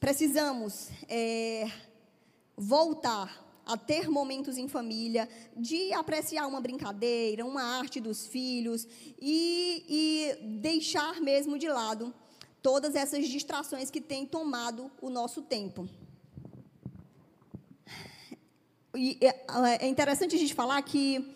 Precisamos 0.00 0.88
é, 1.08 1.70
voltar 2.56 3.42
a 3.64 3.76
ter 3.76 4.08
momentos 4.08 4.58
em 4.58 4.66
família, 4.66 5.28
de 5.56 5.92
apreciar 5.92 6.46
uma 6.46 6.60
brincadeira, 6.60 7.44
uma 7.44 7.62
arte 7.62 8.00
dos 8.00 8.26
filhos 8.26 8.88
e, 9.20 9.84
e 9.88 10.58
deixar 10.58 11.20
mesmo 11.20 11.58
de 11.58 11.68
lado 11.68 12.12
todas 12.62 12.94
essas 12.94 13.28
distrações 13.28 13.90
que 13.90 14.00
têm 14.00 14.24
tomado 14.24 14.90
o 15.00 15.10
nosso 15.10 15.42
tempo. 15.42 15.88
E 18.94 19.18
é, 19.20 19.84
é 19.84 19.88
interessante 19.88 20.36
a 20.36 20.38
gente 20.38 20.54
falar 20.54 20.80
que 20.82 21.34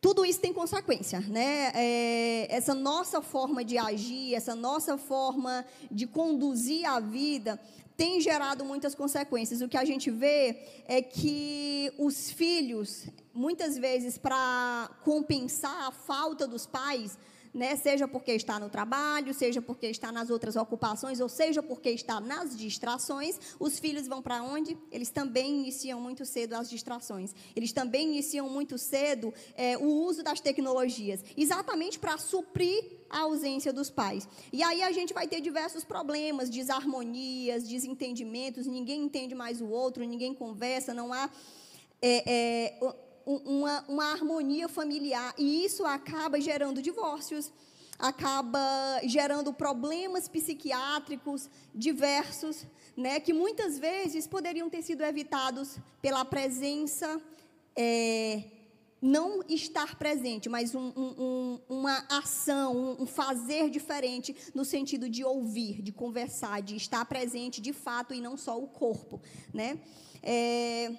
tudo 0.00 0.24
isso 0.24 0.40
tem 0.40 0.52
consequência, 0.52 1.20
né? 1.20 1.70
É, 1.74 2.48
essa 2.50 2.74
nossa 2.74 3.22
forma 3.22 3.62
de 3.62 3.78
agir, 3.78 4.34
essa 4.34 4.54
nossa 4.54 4.98
forma 4.98 5.64
de 5.90 6.06
conduzir 6.06 6.84
a 6.84 6.98
vida 6.98 7.60
tem 7.96 8.20
gerado 8.20 8.64
muitas 8.64 8.94
consequências. 8.94 9.60
O 9.60 9.68
que 9.68 9.76
a 9.76 9.84
gente 9.84 10.10
vê 10.10 10.58
é 10.88 11.00
que 11.00 11.92
os 11.98 12.30
filhos, 12.30 13.06
muitas 13.32 13.78
vezes, 13.78 14.18
para 14.18 14.90
compensar 15.04 15.84
a 15.86 15.92
falta 15.92 16.48
dos 16.48 16.66
pais, 16.66 17.16
né? 17.52 17.76
Seja 17.76 18.08
porque 18.08 18.32
está 18.32 18.58
no 18.58 18.70
trabalho, 18.70 19.34
seja 19.34 19.60
porque 19.60 19.86
está 19.86 20.10
nas 20.10 20.30
outras 20.30 20.56
ocupações, 20.56 21.20
ou 21.20 21.28
seja 21.28 21.62
porque 21.62 21.90
está 21.90 22.20
nas 22.20 22.56
distrações, 22.56 23.38
os 23.60 23.78
filhos 23.78 24.06
vão 24.06 24.22
para 24.22 24.42
onde? 24.42 24.76
Eles 24.90 25.10
também 25.10 25.60
iniciam 25.60 26.00
muito 26.00 26.24
cedo 26.24 26.54
as 26.54 26.70
distrações. 26.70 27.34
Eles 27.54 27.72
também 27.72 28.08
iniciam 28.08 28.48
muito 28.48 28.78
cedo 28.78 29.32
é, 29.54 29.76
o 29.76 29.86
uso 29.86 30.22
das 30.22 30.40
tecnologias, 30.40 31.22
exatamente 31.36 31.98
para 31.98 32.16
suprir 32.16 33.02
a 33.10 33.20
ausência 33.20 33.72
dos 33.72 33.90
pais. 33.90 34.26
E 34.52 34.62
aí 34.62 34.82
a 34.82 34.90
gente 34.90 35.12
vai 35.12 35.28
ter 35.28 35.40
diversos 35.40 35.84
problemas, 35.84 36.48
desarmonias, 36.48 37.68
desentendimentos, 37.68 38.66
ninguém 38.66 39.02
entende 39.02 39.34
mais 39.34 39.60
o 39.60 39.68
outro, 39.68 40.02
ninguém 40.04 40.32
conversa, 40.32 40.94
não 40.94 41.12
há. 41.12 41.28
É, 42.00 42.24
é, 42.26 43.11
uma, 43.26 43.84
uma 43.88 44.12
harmonia 44.12 44.68
familiar. 44.68 45.34
E 45.38 45.64
isso 45.64 45.84
acaba 45.84 46.40
gerando 46.40 46.82
divórcios, 46.82 47.52
acaba 47.98 48.60
gerando 49.04 49.52
problemas 49.52 50.28
psiquiátricos 50.28 51.48
diversos, 51.74 52.66
né, 52.96 53.20
que 53.20 53.32
muitas 53.32 53.78
vezes 53.78 54.26
poderiam 54.26 54.68
ter 54.68 54.82
sido 54.82 55.02
evitados 55.02 55.78
pela 56.00 56.24
presença, 56.24 57.20
é, 57.76 58.42
não 59.00 59.42
estar 59.48 59.96
presente, 59.96 60.48
mas 60.48 60.74
um, 60.74 60.92
um, 60.96 61.60
uma 61.68 62.04
ação, 62.08 62.96
um 63.00 63.06
fazer 63.06 63.68
diferente 63.68 64.34
no 64.54 64.64
sentido 64.64 65.08
de 65.08 65.24
ouvir, 65.24 65.82
de 65.82 65.90
conversar, 65.90 66.62
de 66.62 66.76
estar 66.76 67.04
presente 67.04 67.60
de 67.60 67.72
fato 67.72 68.14
e 68.14 68.20
não 68.20 68.36
só 68.36 68.56
o 68.62 68.68
corpo, 68.68 69.20
né? 69.52 69.80
É, 70.22 70.92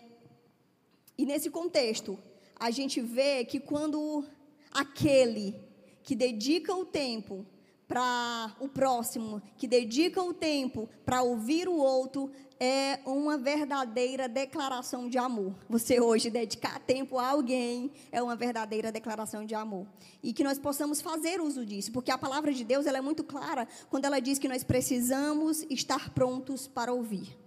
e 1.17 1.25
nesse 1.25 1.49
contexto, 1.49 2.17
a 2.59 2.71
gente 2.71 3.01
vê 3.01 3.45
que 3.45 3.59
quando 3.59 4.25
aquele 4.71 5.55
que 6.03 6.15
dedica 6.15 6.73
o 6.75 6.85
tempo 6.85 7.45
para 7.87 8.55
o 8.59 8.67
próximo, 8.67 9.41
que 9.57 9.67
dedica 9.67 10.21
o 10.21 10.33
tempo 10.33 10.89
para 11.05 11.21
ouvir 11.21 11.67
o 11.67 11.75
outro, 11.75 12.31
é 12.59 12.99
uma 13.05 13.37
verdadeira 13.37 14.27
declaração 14.27 15.09
de 15.09 15.17
amor. 15.17 15.53
Você 15.69 15.99
hoje 15.99 16.29
dedicar 16.29 16.79
tempo 16.79 17.19
a 17.19 17.27
alguém 17.27 17.91
é 18.11 18.21
uma 18.21 18.35
verdadeira 18.35 18.91
declaração 18.91 19.45
de 19.45 19.53
amor. 19.53 19.85
E 20.23 20.31
que 20.33 20.43
nós 20.43 20.57
possamos 20.57 21.01
fazer 21.01 21.41
uso 21.41 21.65
disso, 21.65 21.91
porque 21.91 22.09
a 22.09 22.17
palavra 22.17 22.53
de 22.53 22.63
Deus 22.63 22.85
ela 22.85 22.97
é 22.97 23.01
muito 23.01 23.23
clara 23.23 23.67
quando 23.89 24.05
ela 24.05 24.19
diz 24.19 24.39
que 24.39 24.47
nós 24.47 24.63
precisamos 24.63 25.63
estar 25.69 26.11
prontos 26.11 26.67
para 26.67 26.93
ouvir. 26.93 27.37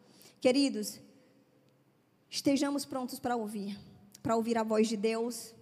Queridos, 0.40 1.00
estejamos 2.36 2.84
prontos 2.84 3.18
para 3.18 3.34
ouvir, 3.34 3.78
para 4.22 4.36
ouvir 4.36 4.58
a 4.58 4.62
voz 4.62 4.88
de 4.88 4.96
Deus, 4.96 5.54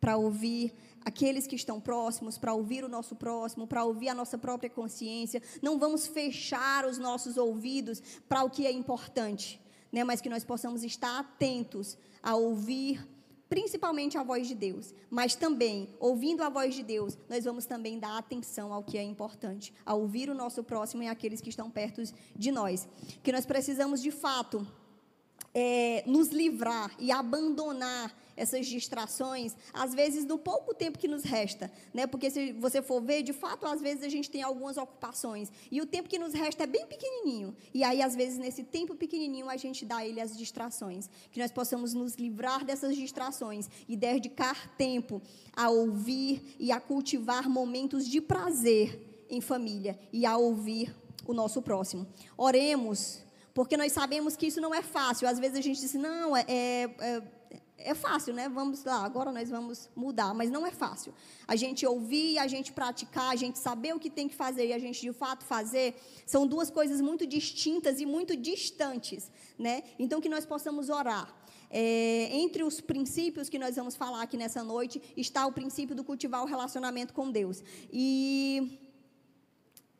para 0.00 0.16
ouvir 0.16 0.74
aqueles 1.04 1.46
que 1.46 1.54
estão 1.54 1.78
próximos, 1.78 2.38
para 2.38 2.54
ouvir 2.54 2.84
o 2.84 2.88
nosso 2.88 3.14
próximo, 3.14 3.66
para 3.66 3.84
ouvir 3.84 4.08
a 4.08 4.14
nossa 4.14 4.38
própria 4.38 4.70
consciência. 4.70 5.42
Não 5.60 5.78
vamos 5.78 6.06
fechar 6.06 6.86
os 6.86 6.96
nossos 6.96 7.36
ouvidos 7.36 8.02
para 8.28 8.42
o 8.44 8.50
que 8.50 8.66
é 8.66 8.72
importante, 8.72 9.60
né? 9.92 10.04
mas 10.04 10.22
que 10.22 10.30
nós 10.30 10.42
possamos 10.42 10.82
estar 10.82 11.18
atentos 11.20 11.98
a 12.22 12.34
ouvir 12.34 13.06
principalmente 13.46 14.16
a 14.16 14.22
voz 14.22 14.48
de 14.48 14.54
Deus, 14.54 14.94
mas 15.10 15.34
também, 15.34 15.94
ouvindo 16.00 16.42
a 16.42 16.48
voz 16.48 16.74
de 16.74 16.82
Deus, 16.82 17.18
nós 17.28 17.44
vamos 17.44 17.66
também 17.66 17.98
dar 17.98 18.16
atenção 18.16 18.72
ao 18.72 18.82
que 18.82 18.96
é 18.96 19.02
importante, 19.02 19.74
a 19.84 19.92
ouvir 19.92 20.30
o 20.30 20.34
nosso 20.34 20.64
próximo 20.64 21.02
e 21.02 21.08
aqueles 21.08 21.42
que 21.42 21.50
estão 21.50 21.70
perto 21.70 22.02
de 22.34 22.50
nós. 22.50 22.88
Que 23.22 23.30
nós 23.30 23.44
precisamos, 23.44 24.00
de 24.00 24.10
fato, 24.10 24.66
é, 25.54 26.02
nos 26.06 26.28
livrar 26.28 26.94
e 26.98 27.10
abandonar 27.12 28.14
essas 28.36 28.66
distrações, 28.66 29.54
às 29.72 29.94
vezes 29.94 30.24
no 30.24 30.38
pouco 30.38 30.74
tempo 30.74 30.98
que 30.98 31.06
nos 31.06 31.22
resta, 31.22 31.70
né? 31.92 32.06
Porque 32.06 32.30
se 32.30 32.52
você 32.52 32.80
for 32.80 33.00
ver, 33.00 33.22
de 33.22 33.32
fato, 33.32 33.66
às 33.66 33.80
vezes 33.80 34.02
a 34.02 34.08
gente 34.08 34.30
tem 34.30 34.42
algumas 34.42 34.76
ocupações 34.76 35.50
e 35.70 35.80
o 35.80 35.86
tempo 35.86 36.08
que 36.08 36.18
nos 36.18 36.32
resta 36.32 36.64
é 36.64 36.66
bem 36.66 36.86
pequenininho. 36.86 37.54
E 37.74 37.84
aí, 37.84 38.02
às 38.02 38.16
vezes, 38.16 38.38
nesse 38.38 38.64
tempo 38.64 38.94
pequenininho, 38.94 39.48
a 39.48 39.56
gente 39.56 39.84
dá 39.84 40.04
ele 40.04 40.20
as 40.20 40.36
distrações. 40.36 41.10
Que 41.30 41.40
nós 41.40 41.52
possamos 41.52 41.92
nos 41.92 42.14
livrar 42.14 42.64
dessas 42.64 42.96
distrações 42.96 43.68
e 43.88 43.96
dedicar 43.96 44.74
tempo 44.76 45.20
a 45.54 45.68
ouvir 45.68 46.56
e 46.58 46.72
a 46.72 46.80
cultivar 46.80 47.48
momentos 47.48 48.08
de 48.08 48.20
prazer 48.20 49.24
em 49.28 49.40
família 49.40 49.98
e 50.12 50.24
a 50.24 50.36
ouvir 50.36 50.94
o 51.26 51.32
nosso 51.32 51.62
próximo. 51.62 52.06
Oremos 52.36 53.22
porque 53.54 53.76
nós 53.76 53.92
sabemos 53.92 54.36
que 54.36 54.46
isso 54.46 54.60
não 54.60 54.74
é 54.74 54.82
fácil. 54.82 55.28
Às 55.28 55.38
vezes 55.38 55.58
a 55.58 55.60
gente 55.60 55.80
diz, 55.80 55.94
não, 55.94 56.36
é, 56.36 56.44
é, 56.48 57.22
é 57.84 57.94
fácil, 57.94 58.32
né? 58.34 58.48
Vamos 58.48 58.84
lá, 58.84 59.04
agora 59.04 59.30
nós 59.32 59.50
vamos 59.50 59.90
mudar, 59.94 60.32
mas 60.34 60.50
não 60.50 60.66
é 60.66 60.70
fácil. 60.70 61.12
A 61.46 61.56
gente 61.56 61.86
ouvir, 61.86 62.38
a 62.38 62.46
gente 62.46 62.72
praticar, 62.72 63.30
a 63.30 63.36
gente 63.36 63.58
saber 63.58 63.94
o 63.94 63.98
que 63.98 64.10
tem 64.10 64.28
que 64.28 64.34
fazer 64.34 64.66
e 64.66 64.72
a 64.72 64.78
gente 64.78 65.00
de 65.00 65.12
fato 65.12 65.44
fazer, 65.44 65.94
são 66.26 66.46
duas 66.46 66.70
coisas 66.70 67.00
muito 67.00 67.26
distintas 67.26 68.00
e 68.00 68.06
muito 68.06 68.36
distantes, 68.36 69.30
né? 69.58 69.82
Então 69.98 70.20
que 70.20 70.28
nós 70.28 70.46
possamos 70.46 70.88
orar. 70.88 71.34
É, 71.74 72.28
entre 72.36 72.62
os 72.62 72.82
princípios 72.82 73.48
que 73.48 73.58
nós 73.58 73.76
vamos 73.76 73.96
falar 73.96 74.20
aqui 74.22 74.36
nessa 74.36 74.62
noite 74.62 75.00
está 75.16 75.46
o 75.46 75.52
princípio 75.52 75.96
do 75.96 76.04
cultivar 76.04 76.42
o 76.42 76.46
relacionamento 76.46 77.14
com 77.14 77.30
Deus. 77.30 77.62
E 77.90 78.78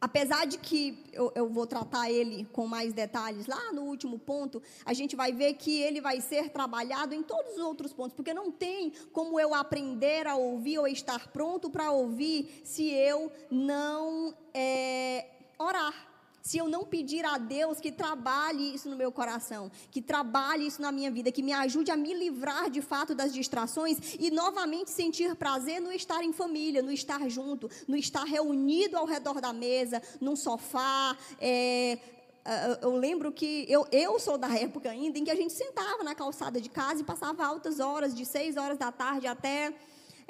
apesar 0.02 0.47
de 0.47 0.59
que 0.59 0.99
eu, 1.12 1.30
eu, 1.32 1.49
vou 1.49 1.64
tratar 1.64 2.11
ele 2.11 2.44
com 2.52 2.66
mais 2.66 2.92
detalhes 2.92 3.47
lá 3.47 3.73
no 3.73 3.82
último 3.82 4.18
ponto, 4.18 4.61
a 4.85 4.92
gente 4.92 5.14
vai 5.14 5.32
ver 5.32 5.54
que 5.54 5.80
ele 5.80 6.00
vai 6.00 6.21
ser 6.21 6.50
trabalhado 6.50 7.14
em 7.14 7.23
todos 7.23 7.52
os 7.52 7.61
outros 7.61 7.92
pontos, 7.92 8.12
porque 8.12 8.35
não 8.35 8.50
tem 8.50 8.92
como 9.12 9.38
eu 9.38 9.54
aprender 9.54 10.26
a 10.26 10.35
ouvir 10.35 10.80
ou 10.80 10.88
estar 10.88 11.28
pronto 11.28 11.71
para 11.71 11.92
ouvir 11.92 12.62
se 12.64 12.90
eu 12.90 13.30
não 13.49 14.35
é, 14.52 15.26
orar 15.56 16.12
se 16.52 16.59
eu 16.59 16.68
não 16.68 16.85
pedir 16.85 17.25
a 17.25 17.38
Deus 17.38 17.80
que 17.80 17.90
trabalhe 17.90 18.75
isso 18.75 18.87
no 18.87 18.94
meu 18.94 19.11
coração, 19.11 19.73
que 19.90 20.02
trabalhe 20.02 20.66
isso 20.66 20.82
na 20.82 20.92
minha 20.92 21.11
vida, 21.11 21.32
que 21.32 21.42
me 21.42 21.50
ajude 21.50 21.90
a 21.90 21.97
me 21.97 22.12
livrar 22.12 22.68
de 22.68 22.82
fato 22.82 23.14
das 23.14 23.32
distrações 23.32 23.97
e 24.21 24.30
novamente 24.30 24.90
sentir 24.90 25.35
prazer 25.35 25.80
no 25.80 25.90
estar 25.90 26.23
em 26.23 26.30
família, 26.30 26.82
no 26.82 26.92
estar 26.92 27.26
junto, 27.30 27.71
no 27.88 27.97
estar 27.97 28.25
reunido 28.25 28.99
ao 28.99 29.06
redor 29.06 29.40
da 29.40 29.50
mesa, 29.50 30.02
num 30.21 30.37
sofá. 30.37 31.16
É, 31.40 31.97
eu 32.82 32.97
lembro 32.97 33.32
que 33.32 33.64
eu, 33.66 33.87
eu 33.90 34.21
sou 34.21 34.37
da 34.37 34.52
época 34.61 34.90
ainda 34.90 35.18
em 35.18 35.25
que 35.25 35.30
a 35.30 35.35
gente 35.35 35.54
sentava 35.54 36.04
na 36.04 36.14
calçada 36.14 36.61
de 36.61 36.68
casa 36.68 37.00
e 37.00 37.04
passava 37.04 37.47
altas 37.47 37.80
horas, 37.80 38.14
de 38.14 38.26
6 38.26 38.59
horas 38.59 38.76
da 38.76 38.92
tarde 38.92 39.26
até 39.26 39.73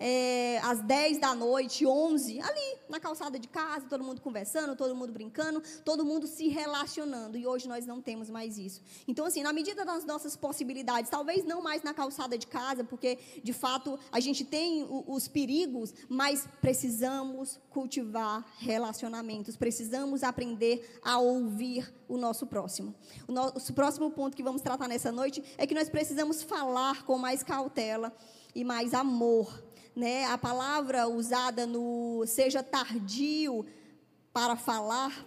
é, 0.04 0.58
às 0.64 0.80
10 0.80 1.18
da 1.18 1.32
noite, 1.32 1.86
11, 1.86 2.40
ali 2.40 2.78
na 2.88 2.98
calçada 2.98 3.38
de 3.38 3.46
casa, 3.46 3.86
todo 3.88 4.02
mundo 4.02 4.20
conversando, 4.20 4.74
todo 4.74 4.96
mundo 4.96 5.12
brincando, 5.12 5.62
todo 5.84 6.04
mundo 6.04 6.26
se 6.26 6.48
relacionando. 6.48 7.38
E 7.38 7.46
hoje 7.46 7.68
nós 7.68 7.86
não 7.86 8.02
temos 8.02 8.28
mais 8.28 8.58
isso. 8.58 8.82
Então, 9.06 9.24
assim, 9.24 9.44
na 9.44 9.52
medida 9.52 9.84
das 9.84 10.04
nossas 10.04 10.34
possibilidades, 10.34 11.08
talvez 11.08 11.44
não 11.44 11.62
mais 11.62 11.84
na 11.84 11.94
calçada 11.94 12.36
de 12.36 12.48
casa, 12.48 12.82
porque 12.82 13.16
de 13.44 13.52
fato 13.52 13.96
a 14.10 14.18
gente 14.18 14.44
tem 14.44 14.84
os 15.06 15.28
perigos, 15.28 15.94
mas 16.08 16.48
precisamos 16.60 17.60
cultivar 17.70 18.44
relacionamentos, 18.58 19.56
precisamos 19.56 20.24
aprender 20.24 20.98
a 21.04 21.20
ouvir 21.20 21.94
o 22.08 22.18
nosso 22.18 22.44
próximo. 22.44 22.92
O 23.28 23.32
nosso 23.32 23.72
próximo 23.72 24.10
ponto 24.10 24.36
que 24.36 24.42
vamos 24.42 24.62
tratar 24.62 24.88
nessa 24.88 25.12
noite 25.12 25.44
é 25.56 25.64
que 25.64 25.76
nós 25.76 25.88
precisamos 25.88 26.42
falar 26.42 27.04
com 27.04 27.16
mais 27.18 27.44
cautela 27.44 28.12
e 28.52 28.64
mais 28.64 28.94
amor 28.94 29.70
né? 29.94 30.24
A 30.26 30.38
palavra 30.38 31.08
usada 31.08 31.66
no 31.66 32.24
seja 32.26 32.62
tardio 32.62 33.64
para 34.32 34.56
falar, 34.56 35.26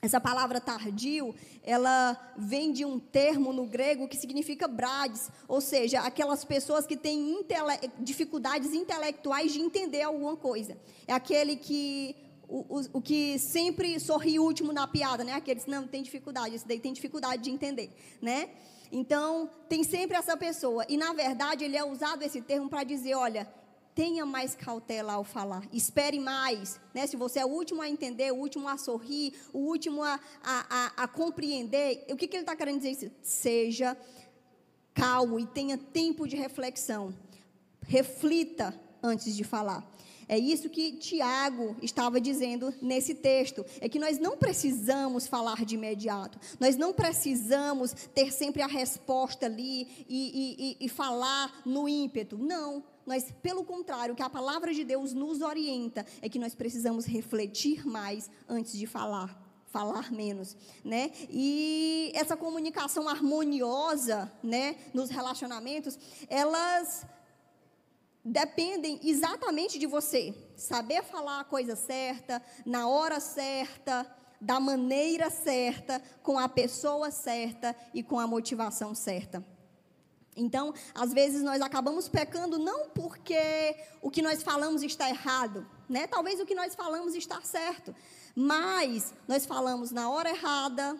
essa 0.00 0.20
palavra 0.20 0.60
tardio, 0.60 1.34
ela 1.64 2.16
vem 2.36 2.72
de 2.72 2.84
um 2.84 3.00
termo 3.00 3.52
no 3.52 3.66
grego 3.66 4.06
que 4.06 4.16
significa 4.16 4.68
brades, 4.68 5.28
ou 5.48 5.60
seja, 5.60 6.00
aquelas 6.00 6.44
pessoas 6.44 6.86
que 6.86 6.96
têm 6.96 7.40
intele 7.40 7.90
dificuldades 7.98 8.72
intelectuais 8.72 9.52
de 9.52 9.60
entender 9.60 10.02
alguma 10.02 10.36
coisa. 10.36 10.78
É 11.06 11.12
aquele 11.12 11.56
que 11.56 12.14
o, 12.48 12.78
o, 12.78 12.82
o, 12.94 13.02
que 13.02 13.38
sempre 13.38 13.98
sorri 13.98 14.38
último 14.38 14.72
na 14.72 14.86
piada, 14.86 15.24
né? 15.24 15.32
Aqueles 15.32 15.66
não 15.66 15.86
tem 15.86 16.02
dificuldade, 16.02 16.54
esse 16.54 16.66
daí 16.66 16.80
tem 16.80 16.92
dificuldade 16.92 17.42
de 17.42 17.50
entender, 17.50 17.90
né? 18.22 18.50
Então, 18.90 19.50
tem 19.68 19.84
sempre 19.84 20.16
essa 20.16 20.36
pessoa. 20.36 20.86
E, 20.88 20.96
na 20.96 21.12
verdade, 21.12 21.64
ele 21.64 21.76
é 21.76 21.84
usado 21.84 22.22
esse 22.22 22.40
termo 22.40 22.68
para 22.68 22.84
dizer: 22.84 23.14
olha, 23.14 23.46
tenha 23.98 24.24
mais 24.24 24.54
cautela 24.54 25.14
ao 25.14 25.24
falar, 25.24 25.66
espere 25.72 26.20
mais. 26.20 26.78
Né? 26.94 27.04
Se 27.04 27.16
você 27.16 27.40
é 27.40 27.44
o 27.44 27.48
último 27.48 27.82
a 27.82 27.88
entender, 27.88 28.30
o 28.30 28.36
último 28.36 28.68
a 28.68 28.78
sorrir, 28.78 29.34
o 29.52 29.58
último 29.58 30.04
a, 30.04 30.20
a, 30.40 30.66
a, 30.70 31.02
a 31.02 31.08
compreender, 31.08 32.06
o 32.08 32.14
que, 32.14 32.28
que 32.28 32.36
ele 32.36 32.44
está 32.44 32.54
querendo 32.54 32.80
dizer? 32.80 33.12
Seja 33.20 33.96
calmo 34.94 35.40
e 35.40 35.46
tenha 35.46 35.76
tempo 35.76 36.28
de 36.28 36.36
reflexão. 36.36 37.12
Reflita 37.88 38.72
antes 39.02 39.34
de 39.34 39.42
falar. 39.42 39.84
É 40.28 40.38
isso 40.38 40.70
que 40.70 40.92
Tiago 40.92 41.74
estava 41.82 42.20
dizendo 42.20 42.72
nesse 42.80 43.16
texto. 43.16 43.66
É 43.80 43.88
que 43.88 43.98
nós 43.98 44.16
não 44.16 44.36
precisamos 44.36 45.26
falar 45.26 45.64
de 45.64 45.74
imediato. 45.74 46.38
Nós 46.60 46.76
não 46.76 46.92
precisamos 46.92 47.92
ter 48.14 48.30
sempre 48.30 48.62
a 48.62 48.68
resposta 48.68 49.46
ali 49.46 49.88
e, 50.08 50.76
e, 50.78 50.86
e 50.86 50.88
falar 50.88 51.62
no 51.66 51.88
ímpeto. 51.88 52.38
Não. 52.38 52.84
Nós, 53.08 53.32
pelo 53.42 53.64
contrário, 53.64 54.12
o 54.12 54.16
que 54.16 54.22
a 54.22 54.28
palavra 54.28 54.74
de 54.74 54.84
Deus 54.84 55.14
nos 55.14 55.40
orienta 55.40 56.04
é 56.20 56.28
que 56.28 56.38
nós 56.38 56.54
precisamos 56.54 57.06
refletir 57.06 57.86
mais 57.86 58.30
antes 58.46 58.72
de 58.78 58.86
falar 58.86 59.48
falar 59.70 60.10
menos, 60.10 60.56
né? 60.82 61.10
E 61.28 62.10
essa 62.14 62.34
comunicação 62.36 63.06
harmoniosa, 63.06 64.32
né, 64.42 64.76
nos 64.94 65.10
relacionamentos, 65.10 65.98
elas 66.26 67.06
dependem 68.24 68.98
exatamente 69.02 69.78
de 69.78 69.86
você. 69.86 70.34
Saber 70.56 71.02
falar 71.02 71.40
a 71.40 71.44
coisa 71.44 71.76
certa, 71.76 72.42
na 72.64 72.88
hora 72.88 73.20
certa, 73.20 74.06
da 74.40 74.58
maneira 74.58 75.28
certa, 75.28 76.00
com 76.22 76.38
a 76.38 76.48
pessoa 76.48 77.10
certa 77.10 77.76
e 77.92 78.02
com 78.02 78.18
a 78.18 78.26
motivação 78.26 78.94
certa. 78.94 79.44
Então, 80.38 80.72
às 80.94 81.12
vezes 81.12 81.42
nós 81.42 81.60
acabamos 81.60 82.08
pecando 82.08 82.58
não 82.58 82.88
porque 82.90 83.76
o 84.00 84.10
que 84.10 84.22
nós 84.22 84.42
falamos 84.42 84.82
está 84.82 85.08
errado, 85.08 85.66
né? 85.88 86.06
Talvez 86.06 86.40
o 86.40 86.46
que 86.46 86.54
nós 86.54 86.74
falamos 86.74 87.14
está 87.14 87.40
certo, 87.42 87.94
mas 88.34 89.12
nós 89.26 89.44
falamos 89.44 89.90
na 89.90 90.08
hora 90.08 90.30
errada, 90.30 90.96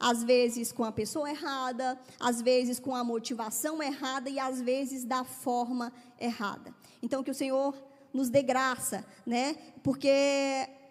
às 0.00 0.22
vezes 0.24 0.72
com 0.72 0.84
a 0.84 0.92
pessoa 0.92 1.28
errada, 1.28 1.98
às 2.18 2.40
vezes 2.40 2.78
com 2.80 2.94
a 2.94 3.04
motivação 3.04 3.82
errada 3.82 4.30
e 4.30 4.38
às 4.38 4.60
vezes 4.60 5.04
da 5.04 5.24
forma 5.24 5.92
errada. 6.18 6.74
Então, 7.02 7.22
que 7.22 7.30
o 7.30 7.34
Senhor 7.34 7.74
nos 8.12 8.28
dê 8.28 8.42
graça, 8.42 9.04
né? 9.26 9.56
Porque 9.82 10.08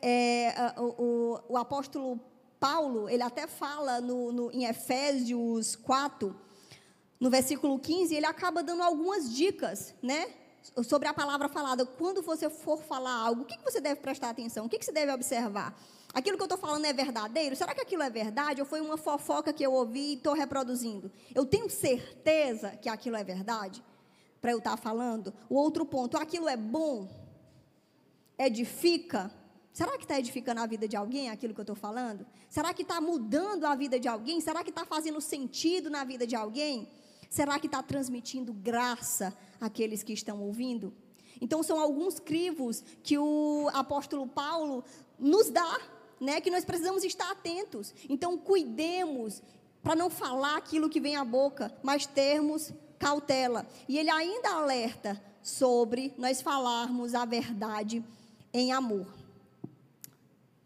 é, 0.01 0.53
o, 0.77 0.83
o, 0.83 1.39
o, 1.49 1.57
apóstolo 1.57 2.19
Paulo, 2.59 3.09
ele 3.09 3.23
até 3.23 3.47
fala 3.47 3.99
no, 3.99 4.31
no, 4.31 4.51
em 4.51 4.65
Efésios 4.65 5.75
4, 5.75 6.35
no 7.19 7.29
versículo 7.29 7.79
15, 7.79 8.15
ele 8.15 8.25
acaba 8.25 8.61
dando 8.61 8.83
algumas 8.83 9.33
dicas, 9.33 9.93
né? 10.01 10.27
Sobre 10.83 11.07
a 11.07 11.13
palavra 11.13 11.49
falada. 11.49 11.85
Quando 11.85 12.21
você 12.21 12.49
for 12.49 12.81
falar 12.83 13.13
algo, 13.13 13.41
o 13.41 13.45
que, 13.45 13.57
você 13.63 13.79
deve 13.79 14.01
prestar 14.01 14.29
atenção? 14.29 14.65
O 14.65 14.69
que, 14.69 14.77
que 14.77 14.85
você 14.85 14.91
deve 14.91 15.11
observar? 15.11 15.79
Aquilo 16.13 16.37
que 16.37 16.43
eu 16.43 16.45
estou 16.45 16.57
falando 16.57 16.85
é 16.85 16.93
verdadeiro? 16.93 17.55
Será 17.55 17.73
que 17.73 17.81
aquilo 17.81 18.03
é 18.03 18.09
verdade? 18.09 18.61
Ou 18.61 18.67
foi 18.67 18.81
uma 18.81 18.97
fofoca 18.97 19.51
que 19.51 19.65
eu 19.65 19.73
ouvi 19.73 20.11
e 20.11 20.13
estou 20.13 20.33
reproduzindo? 20.33 21.11
Eu 21.33 21.45
tenho 21.45 21.69
certeza 21.69 22.71
que 22.71 22.89
aquilo 22.89 23.15
é 23.15 23.23
verdade? 23.23 23.83
Para 24.41 24.51
eu 24.51 24.59
estar 24.59 24.71
tá 24.71 24.77
falando? 24.77 25.33
O 25.49 25.55
outro 25.55 25.85
ponto, 25.85 26.17
aquilo 26.17 26.47
é 26.47 26.57
bom? 26.57 27.09
Edifica? 28.37 29.31
Será 29.73 29.97
que 29.97 30.03
está 30.03 30.19
edificando 30.19 30.59
a 30.61 30.65
vida 30.65 30.87
de 30.87 30.95
alguém 30.95 31.29
aquilo 31.29 31.53
que 31.53 31.59
eu 31.59 31.63
estou 31.63 31.75
falando? 31.75 32.25
Será 32.49 32.73
que 32.73 32.81
está 32.81 32.99
mudando 32.99 33.65
a 33.65 33.75
vida 33.75 33.99
de 33.99 34.07
alguém? 34.07 34.41
Será 34.41 34.63
que 34.63 34.69
está 34.69 34.85
fazendo 34.85 35.21
sentido 35.21 35.89
na 35.89 36.03
vida 36.03 36.25
de 36.25 36.35
alguém? 36.35 36.89
Será 37.29 37.59
que 37.59 37.67
está 37.67 37.81
transmitindo 37.83 38.53
graça 38.53 39.35
àqueles 39.59 40.03
que 40.03 40.13
estão 40.13 40.41
ouvindo? 40.41 40.93
Então, 41.39 41.61
são 41.61 41.79
alguns 41.79 42.19
crivos 42.19 42.83
que 43.03 43.17
o 43.17 43.69
apóstolo 43.73 44.27
Paulo 44.27 44.83
nos 45.19 45.49
dá 45.49 45.79
né, 46.19 46.41
que 46.41 46.49
nós 46.49 46.65
precisamos 46.65 47.03
estar 47.03 47.29
atentos. 47.31 47.93
Então, 48.09 48.37
cuidemos 48.37 49.41
para 49.83 49.95
não 49.95 50.09
falar 50.09 50.57
aquilo 50.57 50.89
que 50.89 50.99
vem 50.99 51.15
à 51.15 51.23
boca, 51.23 51.73
mas 51.83 52.05
termos 52.05 52.73
cautela. 52.97 53.67
E 53.87 53.97
ele 53.97 54.09
ainda 54.09 54.49
alerta 54.49 55.21
sobre 55.41 56.13
nós 56.17 56.41
falarmos 56.41 57.13
a 57.13 57.23
verdade 57.23 58.03
em 58.53 58.71
amor. 58.71 59.16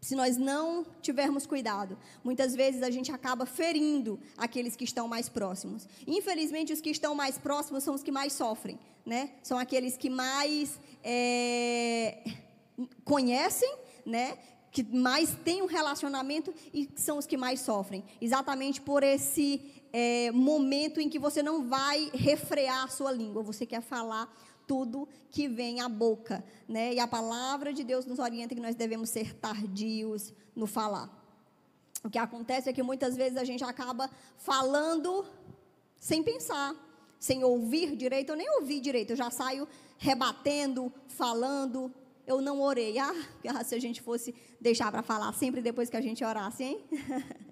Se 0.02 0.16
nós 0.16 0.36
não 0.36 0.84
tivermos 1.00 1.46
cuidado, 1.46 1.96
muitas 2.24 2.56
vezes 2.56 2.82
a 2.82 2.90
gente 2.90 3.12
acaba 3.12 3.46
ferindo 3.46 4.18
aqueles 4.36 4.74
que 4.74 4.82
estão 4.82 5.06
mais 5.06 5.28
próximos. 5.28 5.86
Infelizmente, 6.04 6.72
os 6.72 6.80
que 6.80 6.90
estão 6.90 7.14
mais 7.14 7.38
próximos 7.38 7.84
são 7.84 7.94
os 7.94 8.02
que 8.02 8.10
mais 8.10 8.32
sofrem, 8.32 8.80
né? 9.06 9.30
São 9.44 9.56
aqueles 9.56 9.96
que 9.96 10.10
mais 10.10 10.76
é, 11.04 12.18
conhecem, 13.04 13.72
né? 14.04 14.36
que 14.72 14.82
mais 14.82 15.36
têm 15.44 15.60
um 15.62 15.66
relacionamento 15.66 16.52
e 16.72 16.88
são 16.96 17.18
os 17.18 17.26
que 17.26 17.36
mais 17.36 17.60
sofrem. 17.60 18.02
Exatamente 18.20 18.80
por 18.80 19.02
esse 19.02 19.60
é, 19.92 20.32
momento 20.32 20.98
em 20.98 21.10
que 21.10 21.18
você 21.18 21.42
não 21.42 21.68
vai 21.68 22.10
refrear 22.14 22.84
a 22.84 22.88
sua 22.88 23.12
língua, 23.12 23.42
você 23.42 23.66
quer 23.66 23.82
falar 23.82 24.34
tudo 24.72 25.06
que 25.30 25.48
vem 25.48 25.82
à 25.82 25.88
boca. 25.88 26.42
Né? 26.66 26.94
E 26.94 26.98
a 26.98 27.06
palavra 27.06 27.74
de 27.74 27.84
Deus 27.84 28.06
nos 28.06 28.18
orienta 28.18 28.54
que 28.54 28.60
nós 28.60 28.74
devemos 28.74 29.10
ser 29.10 29.34
tardios 29.34 30.32
no 30.56 30.66
falar. 30.66 31.10
O 32.02 32.08
que 32.08 32.16
acontece 32.16 32.70
é 32.70 32.72
que 32.72 32.82
muitas 32.82 33.14
vezes 33.14 33.36
a 33.36 33.44
gente 33.44 33.62
acaba 33.62 34.08
falando 34.38 35.26
sem 36.00 36.22
pensar, 36.22 36.74
sem 37.20 37.44
ouvir 37.44 37.94
direito. 37.96 38.30
Eu 38.30 38.36
nem 38.36 38.48
ouvi 38.60 38.80
direito, 38.80 39.10
eu 39.10 39.16
já 39.16 39.30
saio 39.30 39.68
rebatendo, 39.98 40.90
falando, 41.06 41.92
eu 42.26 42.40
não 42.40 42.62
orei. 42.62 42.98
Ah, 42.98 43.14
ah 43.48 43.62
se 43.62 43.74
a 43.74 43.78
gente 43.78 44.00
fosse 44.00 44.34
deixar 44.58 44.90
para 44.90 45.02
falar 45.02 45.34
sempre 45.34 45.60
depois 45.60 45.90
que 45.90 45.98
a 45.98 46.00
gente 46.00 46.24
orasse, 46.24 46.64
hein? 46.64 46.82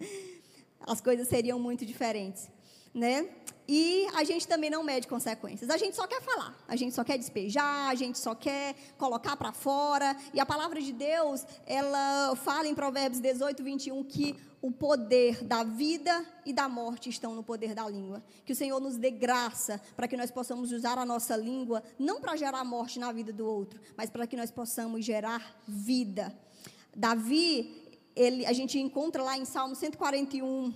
As 0.81 1.03
coisas 1.03 1.29
seriam 1.29 1.59
muito 1.61 1.85
diferentes, 1.85 2.51
né? 2.95 3.29
E 3.73 4.09
a 4.15 4.25
gente 4.25 4.49
também 4.49 4.69
não 4.69 4.83
mede 4.83 5.07
consequências. 5.07 5.71
A 5.71 5.77
gente 5.77 5.95
só 5.95 6.05
quer 6.05 6.21
falar, 6.21 6.59
a 6.67 6.75
gente 6.75 6.93
só 6.93 7.05
quer 7.05 7.17
despejar, 7.17 7.89
a 7.89 7.95
gente 7.95 8.19
só 8.19 8.35
quer 8.35 8.75
colocar 8.99 9.37
para 9.37 9.53
fora. 9.53 10.17
E 10.35 10.41
a 10.41 10.45
palavra 10.45 10.81
de 10.81 10.93
Deus, 10.93 11.47
ela 11.65 12.35
fala 12.35 12.67
em 12.67 12.75
Provérbios 12.75 13.21
18, 13.21 13.63
21 13.63 14.03
que 14.03 14.35
o 14.61 14.73
poder 14.73 15.45
da 15.45 15.63
vida 15.63 16.27
e 16.45 16.53
da 16.53 16.69
morte 16.69 17.11
estão 17.11 17.33
no 17.33 17.45
poder 17.45 17.73
da 17.73 17.89
língua. 17.89 18.25
Que 18.45 18.55
o 18.55 18.57
Senhor 18.57 18.81
nos 18.81 18.97
dê 18.97 19.13
graça 19.13 19.81
para 19.95 20.09
que 20.09 20.17
nós 20.17 20.33
possamos 20.33 20.73
usar 20.73 20.99
a 20.99 21.07
nossa 21.07 21.37
língua, 21.37 21.81
não 21.97 22.21
para 22.21 22.35
gerar 22.35 22.65
morte 22.65 22.99
na 22.99 23.13
vida 23.13 23.33
do 23.33 23.47
outro, 23.47 23.81
mas 23.97 24.11
para 24.11 24.27
que 24.27 24.37
nós 24.37 24.51
possamos 24.51 25.05
gerar 25.05 25.63
vida. 25.69 26.37
Davi, 26.93 27.89
ele, 28.17 28.45
a 28.47 28.53
gente 28.53 28.81
encontra 28.81 29.23
lá 29.23 29.39
em 29.39 29.45
Salmo 29.45 29.77
141, 29.77 30.75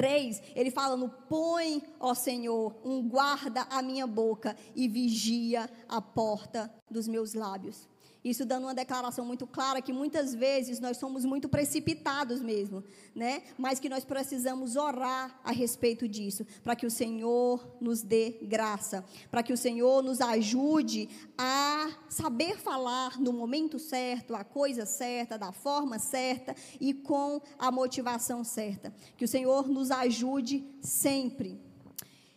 3, 0.00 0.42
ele 0.56 0.70
fala 0.70 0.96
no 0.96 1.10
põe, 1.10 1.82
ó 2.00 2.14
Senhor, 2.14 2.74
um 2.82 3.06
guarda 3.06 3.66
a 3.70 3.82
minha 3.82 4.06
boca 4.06 4.56
e 4.74 4.88
vigia 4.88 5.68
a 5.86 6.00
porta 6.00 6.72
dos 6.90 7.06
meus 7.06 7.34
lábios. 7.34 7.86
Isso 8.22 8.44
dando 8.44 8.64
uma 8.64 8.74
declaração 8.74 9.24
muito 9.24 9.46
clara 9.46 9.80
que 9.80 9.92
muitas 9.92 10.34
vezes 10.34 10.78
nós 10.78 10.98
somos 10.98 11.24
muito 11.24 11.48
precipitados 11.48 12.42
mesmo, 12.42 12.84
né? 13.14 13.42
Mas 13.56 13.80
que 13.80 13.88
nós 13.88 14.04
precisamos 14.04 14.76
orar 14.76 15.40
a 15.42 15.50
respeito 15.50 16.06
disso, 16.06 16.46
para 16.62 16.76
que 16.76 16.84
o 16.84 16.90
Senhor 16.90 17.76
nos 17.80 18.02
dê 18.02 18.38
graça, 18.42 19.04
para 19.30 19.42
que 19.42 19.52
o 19.52 19.56
Senhor 19.56 20.02
nos 20.02 20.20
ajude 20.20 21.08
a 21.38 21.88
saber 22.10 22.58
falar 22.58 23.18
no 23.18 23.32
momento 23.32 23.78
certo, 23.78 24.34
a 24.34 24.44
coisa 24.44 24.84
certa, 24.84 25.38
da 25.38 25.50
forma 25.50 25.98
certa 25.98 26.54
e 26.78 26.92
com 26.92 27.40
a 27.58 27.70
motivação 27.70 28.44
certa. 28.44 28.92
Que 29.16 29.24
o 29.24 29.28
Senhor 29.28 29.66
nos 29.66 29.90
ajude 29.90 30.62
sempre. 30.82 31.58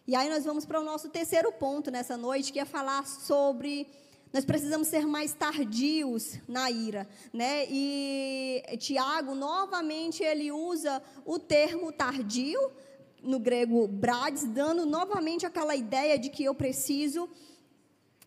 E 0.08 0.16
aí 0.16 0.30
nós 0.30 0.44
vamos 0.46 0.66
para 0.66 0.80
o 0.80 0.84
nosso 0.84 1.10
terceiro 1.10 1.52
ponto 1.52 1.90
nessa 1.92 2.16
noite, 2.16 2.52
que 2.52 2.60
é 2.60 2.66
falar 2.66 3.06
sobre 3.06 3.88
nós 4.34 4.44
precisamos 4.44 4.88
ser 4.88 5.06
mais 5.06 5.32
tardios 5.32 6.40
na 6.48 6.72
ira, 6.72 7.08
né? 7.32 7.68
E 7.70 8.64
Tiago 8.80 9.36
novamente 9.36 10.24
ele 10.24 10.52
usa 10.52 11.04
o 11.24 11.38
termo 11.38 11.92
tardio 11.92 12.60
no 13.22 13.38
grego 13.38 13.88
brades, 13.88 14.44
dando 14.46 14.88
novamente 14.88 15.46
aquela 15.46 15.76
ideia 15.76 16.18
de 16.18 16.32
que 16.32 16.44
eu 16.44 16.56
preciso 16.56 17.30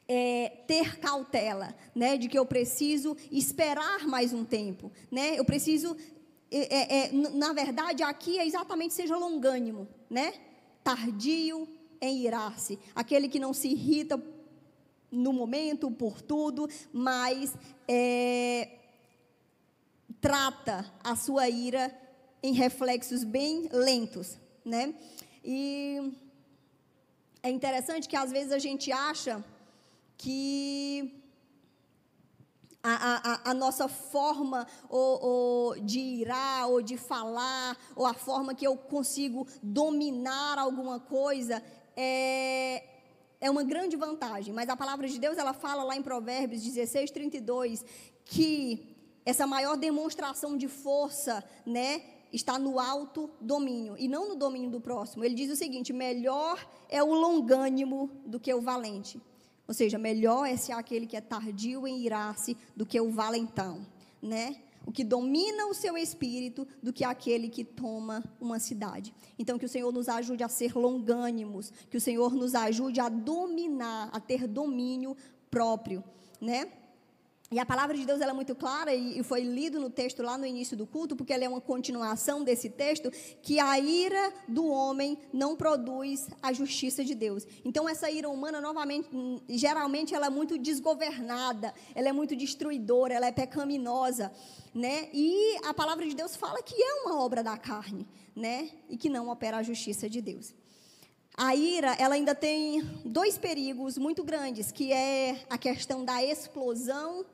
é, 0.06 0.52
ter 0.68 1.00
cautela, 1.00 1.74
né? 1.92 2.16
De 2.16 2.28
que 2.28 2.38
eu 2.38 2.46
preciso 2.46 3.16
esperar 3.28 4.06
mais 4.06 4.32
um 4.32 4.44
tempo, 4.44 4.92
né? 5.10 5.36
Eu 5.36 5.44
preciso, 5.44 5.96
é, 6.52 6.76
é, 6.76 7.06
é 7.06 7.12
na 7.12 7.52
verdade, 7.52 8.04
aqui 8.04 8.38
é 8.38 8.46
exatamente 8.46 8.94
seja 8.94 9.16
longânimo, 9.16 9.88
né? 10.08 10.34
Tardio 10.84 11.66
em 12.00 12.18
irar-se, 12.24 12.78
aquele 12.94 13.28
que 13.28 13.40
não 13.40 13.52
se 13.52 13.66
irrita 13.66 14.22
no 15.10 15.32
momento, 15.32 15.90
por 15.90 16.20
tudo, 16.20 16.68
mas 16.92 17.54
é, 17.88 18.70
trata 20.20 20.84
a 21.02 21.14
sua 21.14 21.48
ira 21.48 21.96
em 22.42 22.52
reflexos 22.52 23.24
bem 23.24 23.68
lentos, 23.72 24.38
né? 24.64 24.94
E 25.44 26.12
é 27.42 27.50
interessante 27.50 28.08
que 28.08 28.16
às 28.16 28.30
vezes 28.30 28.52
a 28.52 28.58
gente 28.58 28.90
acha 28.90 29.44
que 30.18 31.22
a, 32.82 33.48
a, 33.48 33.50
a, 33.50 33.54
nossa 33.54 33.88
forma 33.88 34.66
ou, 34.88 35.24
ou 35.24 35.80
de 35.80 35.98
irar, 35.98 36.68
ou 36.68 36.80
de 36.80 36.96
falar, 36.96 37.76
ou 37.96 38.06
a 38.06 38.14
forma 38.14 38.54
que 38.54 38.66
eu 38.66 38.76
consigo 38.76 39.46
dominar 39.62 40.58
alguma 40.58 41.00
coisa, 41.00 41.62
é, 41.96 42.95
é 43.40 43.50
uma 43.50 43.62
grande 43.62 43.96
vantagem, 43.96 44.52
mas 44.54 44.68
a 44.68 44.76
palavra 44.76 45.06
de 45.06 45.18
Deus 45.18 45.38
ela 45.38 45.52
fala 45.52 45.82
lá 45.82 45.96
em 45.96 46.02
Provérbios 46.02 46.62
16, 46.62 47.10
32 47.10 47.84
que 48.24 48.96
essa 49.24 49.46
maior 49.46 49.76
demonstração 49.76 50.56
de 50.56 50.68
força, 50.68 51.44
né, 51.64 52.02
está 52.32 52.58
no 52.58 52.78
alto 52.78 53.30
domínio 53.40 53.96
e 53.98 54.08
não 54.08 54.28
no 54.28 54.36
domínio 54.36 54.70
do 54.70 54.80
próximo. 54.80 55.24
Ele 55.24 55.34
diz 55.34 55.50
o 55.50 55.56
seguinte: 55.56 55.92
melhor 55.92 56.64
é 56.88 57.02
o 57.02 57.12
longânimo 57.12 58.10
do 58.24 58.38
que 58.38 58.52
o 58.52 58.60
valente. 58.60 59.20
Ou 59.66 59.74
seja, 59.74 59.98
melhor 59.98 60.46
é 60.46 60.56
ser 60.56 60.72
aquele 60.72 61.06
que 61.06 61.16
é 61.16 61.20
tardio 61.20 61.86
em 61.86 62.04
irar-se 62.04 62.56
do 62.76 62.86
que 62.86 63.00
o 63.00 63.10
valentão, 63.10 63.84
né? 64.22 64.56
O 64.86 64.92
que 64.92 65.02
domina 65.02 65.66
o 65.66 65.74
seu 65.74 65.98
espírito 65.98 66.66
do 66.80 66.92
que 66.92 67.04
aquele 67.04 67.48
que 67.48 67.64
toma 67.64 68.24
uma 68.40 68.60
cidade. 68.60 69.12
Então, 69.36 69.58
que 69.58 69.66
o 69.66 69.68
Senhor 69.68 69.92
nos 69.92 70.08
ajude 70.08 70.44
a 70.44 70.48
ser 70.48 70.74
longânimos, 70.76 71.72
que 71.90 71.96
o 71.96 72.00
Senhor 72.00 72.32
nos 72.32 72.54
ajude 72.54 73.00
a 73.00 73.08
dominar, 73.08 74.08
a 74.12 74.20
ter 74.20 74.46
domínio 74.46 75.16
próprio, 75.50 76.04
né? 76.40 76.70
E 77.48 77.60
a 77.60 77.66
palavra 77.66 77.96
de 77.96 78.04
Deus 78.04 78.20
é 78.20 78.32
muito 78.32 78.56
clara 78.56 78.92
e, 78.92 79.22
foi 79.22 79.42
lido 79.42 79.78
no 79.78 79.88
texto 79.88 80.20
lá 80.20 80.36
no 80.36 80.44
início 80.44 80.76
do 80.76 80.84
culto, 80.84 81.14
porque 81.14 81.32
ela 81.32 81.44
é 81.44 81.48
uma 81.48 81.60
continuação 81.60 82.42
desse 82.42 82.68
texto, 82.68 83.08
que 83.40 83.60
a 83.60 83.78
ira 83.78 84.32
do 84.48 84.66
homem 84.66 85.16
não 85.32 85.54
produz 85.54 86.28
a 86.42 86.52
justiça 86.52 87.04
de 87.04 87.14
Deus. 87.14 87.46
Então 87.64 87.88
essa 87.88 88.10
ira 88.10 88.28
humana, 88.28 88.60
novamente, 88.60 89.08
hum, 89.12 89.38
geralmente 89.48 90.12
ela 90.12 90.26
é 90.26 90.30
muito 90.30 90.58
desgovernada, 90.58 91.72
ela 91.94 92.08
é 92.08 92.12
muito 92.12 92.34
destruidora, 92.34 93.14
ela 93.14 93.26
é 93.26 93.32
pecaminosa, 93.32 94.32
né? 94.74 95.08
E 95.12 95.56
a 95.64 95.72
palavra 95.72 96.04
de 96.04 96.16
Deus 96.16 96.34
fala 96.34 96.60
que 96.62 96.74
é 96.74 96.94
uma 97.04 97.22
obra 97.22 97.44
da 97.44 97.56
carne, 97.56 98.08
né? 98.34 98.70
E 98.90 98.96
que 98.96 99.08
não 99.08 99.28
opera 99.28 99.58
a 99.58 99.62
justiça 99.62 100.10
de 100.10 100.20
Deus. 100.20 100.52
A 101.36 101.54
ira, 101.54 101.94
ela 101.98 102.14
ainda 102.14 102.34
tem 102.34 102.82
dois 103.04 103.38
perigos 103.38 103.98
muito 103.98 104.24
grandes, 104.24 104.72
que 104.72 104.92
é 104.92 105.44
a 105.48 105.56
questão 105.58 106.04
da 106.04 106.24
explosão 106.24 107.24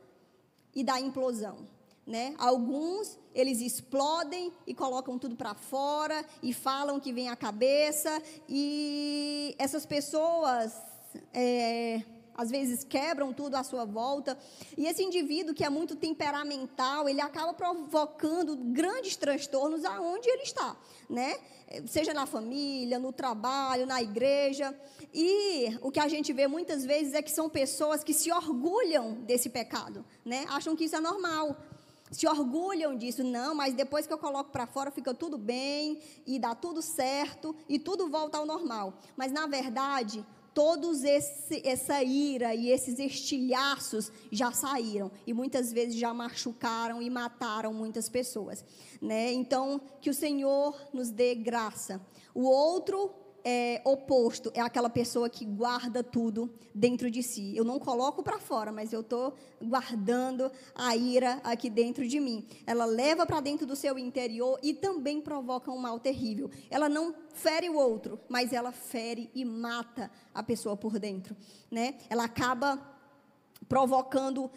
e 0.74 0.82
da 0.82 1.00
implosão. 1.00 1.68
Né? 2.06 2.34
Alguns 2.36 3.18
eles 3.32 3.60
explodem 3.60 4.52
e 4.66 4.74
colocam 4.74 5.18
tudo 5.18 5.36
para 5.36 5.54
fora 5.54 6.24
e 6.42 6.52
falam 6.52 6.98
que 6.98 7.12
vem 7.12 7.28
a 7.28 7.36
cabeça 7.36 8.20
e 8.48 9.54
essas 9.56 9.86
pessoas 9.86 10.76
é, 11.32 12.02
às 12.42 12.50
vezes 12.50 12.84
quebram 12.84 13.32
tudo 13.32 13.54
à 13.54 13.62
sua 13.62 13.84
volta 13.84 14.36
e 14.76 14.86
esse 14.86 15.02
indivíduo 15.02 15.54
que 15.54 15.64
é 15.64 15.70
muito 15.70 15.94
temperamental 15.96 17.08
ele 17.08 17.20
acaba 17.20 17.54
provocando 17.54 18.56
grandes 18.56 19.16
transtornos 19.16 19.84
aonde 19.84 20.28
ele 20.28 20.42
está, 20.42 20.76
né? 21.08 21.36
Seja 21.86 22.12
na 22.12 22.26
família, 22.26 22.98
no 22.98 23.12
trabalho, 23.12 23.86
na 23.86 24.02
igreja 24.02 24.78
e 25.14 25.78
o 25.80 25.90
que 25.90 26.00
a 26.00 26.08
gente 26.08 26.32
vê 26.32 26.46
muitas 26.46 26.84
vezes 26.84 27.14
é 27.14 27.22
que 27.22 27.30
são 27.30 27.48
pessoas 27.48 28.04
que 28.04 28.12
se 28.12 28.30
orgulham 28.30 29.14
desse 29.22 29.48
pecado, 29.48 30.04
né? 30.24 30.44
Acham 30.48 30.76
que 30.76 30.84
isso 30.84 30.96
é 30.96 31.00
normal. 31.00 31.56
Se 32.10 32.28
orgulham 32.28 32.94
disso, 32.94 33.24
não, 33.24 33.54
mas 33.54 33.72
depois 33.72 34.06
que 34.06 34.12
eu 34.12 34.18
coloco 34.18 34.50
para 34.50 34.66
fora 34.66 34.90
fica 34.90 35.14
tudo 35.14 35.38
bem 35.38 35.98
e 36.26 36.38
dá 36.38 36.54
tudo 36.54 36.82
certo 36.82 37.56
e 37.66 37.78
tudo 37.78 38.10
volta 38.10 38.36
ao 38.36 38.44
normal. 38.44 38.98
Mas 39.16 39.32
na 39.32 39.46
verdade, 39.46 40.22
todos 40.54 41.02
esse, 41.02 41.66
essa 41.66 42.02
ira 42.02 42.54
e 42.54 42.68
esses 42.70 42.98
estilhaços 42.98 44.12
já 44.30 44.52
saíram 44.52 45.10
e 45.26 45.32
muitas 45.32 45.72
vezes 45.72 45.96
já 45.96 46.12
machucaram 46.12 47.00
e 47.00 47.08
mataram 47.08 47.72
muitas 47.72 48.08
pessoas, 48.08 48.64
né? 49.00 49.32
Então 49.32 49.80
que 50.00 50.10
o 50.10 50.14
Senhor 50.14 50.76
nos 50.92 51.10
dê 51.10 51.34
graça. 51.34 52.00
O 52.34 52.42
outro 52.42 53.21
é, 53.44 53.80
oposto 53.84 54.50
é 54.54 54.60
aquela 54.60 54.88
pessoa 54.88 55.28
que 55.28 55.44
guarda 55.44 56.02
tudo 56.02 56.52
dentro 56.74 57.10
de 57.10 57.22
si. 57.22 57.56
Eu 57.56 57.64
não 57.64 57.78
coloco 57.78 58.22
para 58.22 58.38
fora, 58.38 58.70
mas 58.70 58.92
eu 58.92 59.00
estou 59.00 59.34
guardando 59.60 60.50
a 60.74 60.96
ira 60.96 61.40
aqui 61.44 61.68
dentro 61.68 62.06
de 62.06 62.20
mim. 62.20 62.46
Ela 62.66 62.84
leva 62.84 63.26
para 63.26 63.40
dentro 63.40 63.66
do 63.66 63.76
seu 63.76 63.98
interior 63.98 64.58
e 64.62 64.72
também 64.72 65.20
provoca 65.20 65.70
um 65.70 65.78
mal 65.78 65.98
terrível. 65.98 66.50
Ela 66.70 66.88
não 66.88 67.14
fere 67.34 67.68
o 67.68 67.76
outro, 67.76 68.20
mas 68.28 68.52
ela 68.52 68.72
fere 68.72 69.30
e 69.34 69.44
mata 69.44 70.10
a 70.34 70.42
pessoa 70.42 70.76
por 70.76 70.98
dentro. 70.98 71.36
Né? 71.70 71.96
Ela 72.08 72.24
acaba 72.24 72.80
provocando 73.68 74.50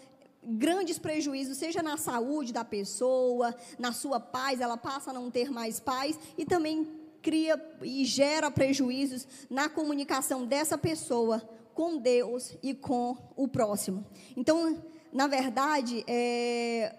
grandes 0.43 0.99
prejuízos, 0.99 1.57
seja 1.57 1.81
na 1.81 1.97
saúde 1.97 2.53
da 2.53 2.63
pessoa, 2.63 3.55
na 3.79 3.91
sua 3.91 4.19
paz, 4.19 4.61
ela 4.61 4.77
passa 4.77 5.09
a 5.09 5.13
não 5.13 5.31
ter 5.31 5.49
mais 5.49 5.79
paz 5.79 6.19
e 6.37 6.45
também 6.45 7.04
cria 7.25 7.59
e 7.81 8.05
gera 8.05 8.51
prejuízos 8.51 9.27
na 9.49 9.67
comunicação 9.67 10.45
dessa 10.45 10.77
pessoa 10.77 11.41
com 11.73 11.97
Deus 11.97 12.55
e 12.61 12.75
com 12.75 13.17
o 13.35 13.47
próximo. 13.47 14.05
Então, 14.37 14.85
na 15.11 15.25
verdade, 15.25 16.05
é, 16.07 16.95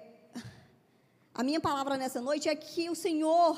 a 1.33 1.45
minha 1.45 1.61
palavra 1.61 1.97
nessa 1.97 2.21
noite 2.21 2.49
é 2.49 2.57
que 2.57 2.91
o 2.91 2.95
Senhor 2.97 3.57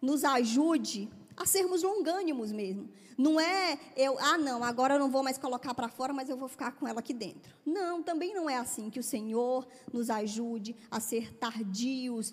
nos 0.00 0.22
ajude 0.22 1.10
a 1.36 1.44
sermos 1.44 1.82
longânimos 1.82 2.52
mesmo. 2.52 2.88
Não 3.18 3.40
é 3.40 3.76
eu, 3.96 4.16
ah, 4.20 4.38
não, 4.38 4.62
agora 4.62 4.94
eu 4.94 5.00
não 5.00 5.10
vou 5.10 5.24
mais 5.24 5.38
colocar 5.38 5.74
para 5.74 5.88
fora, 5.88 6.12
mas 6.12 6.28
eu 6.28 6.36
vou 6.36 6.48
ficar 6.48 6.70
com 6.70 6.86
ela 6.86 7.00
aqui 7.00 7.12
dentro. 7.12 7.52
Não, 7.66 8.00
também 8.00 8.32
não 8.32 8.48
é 8.48 8.56
assim. 8.56 8.90
Que 8.90 9.00
o 9.00 9.02
Senhor 9.02 9.66
nos 9.92 10.08
ajude 10.08 10.76
a 10.88 11.00
ser 11.00 11.34
tardios 11.34 12.32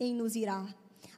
em 0.00 0.14
nos 0.14 0.34
irar. 0.34 0.74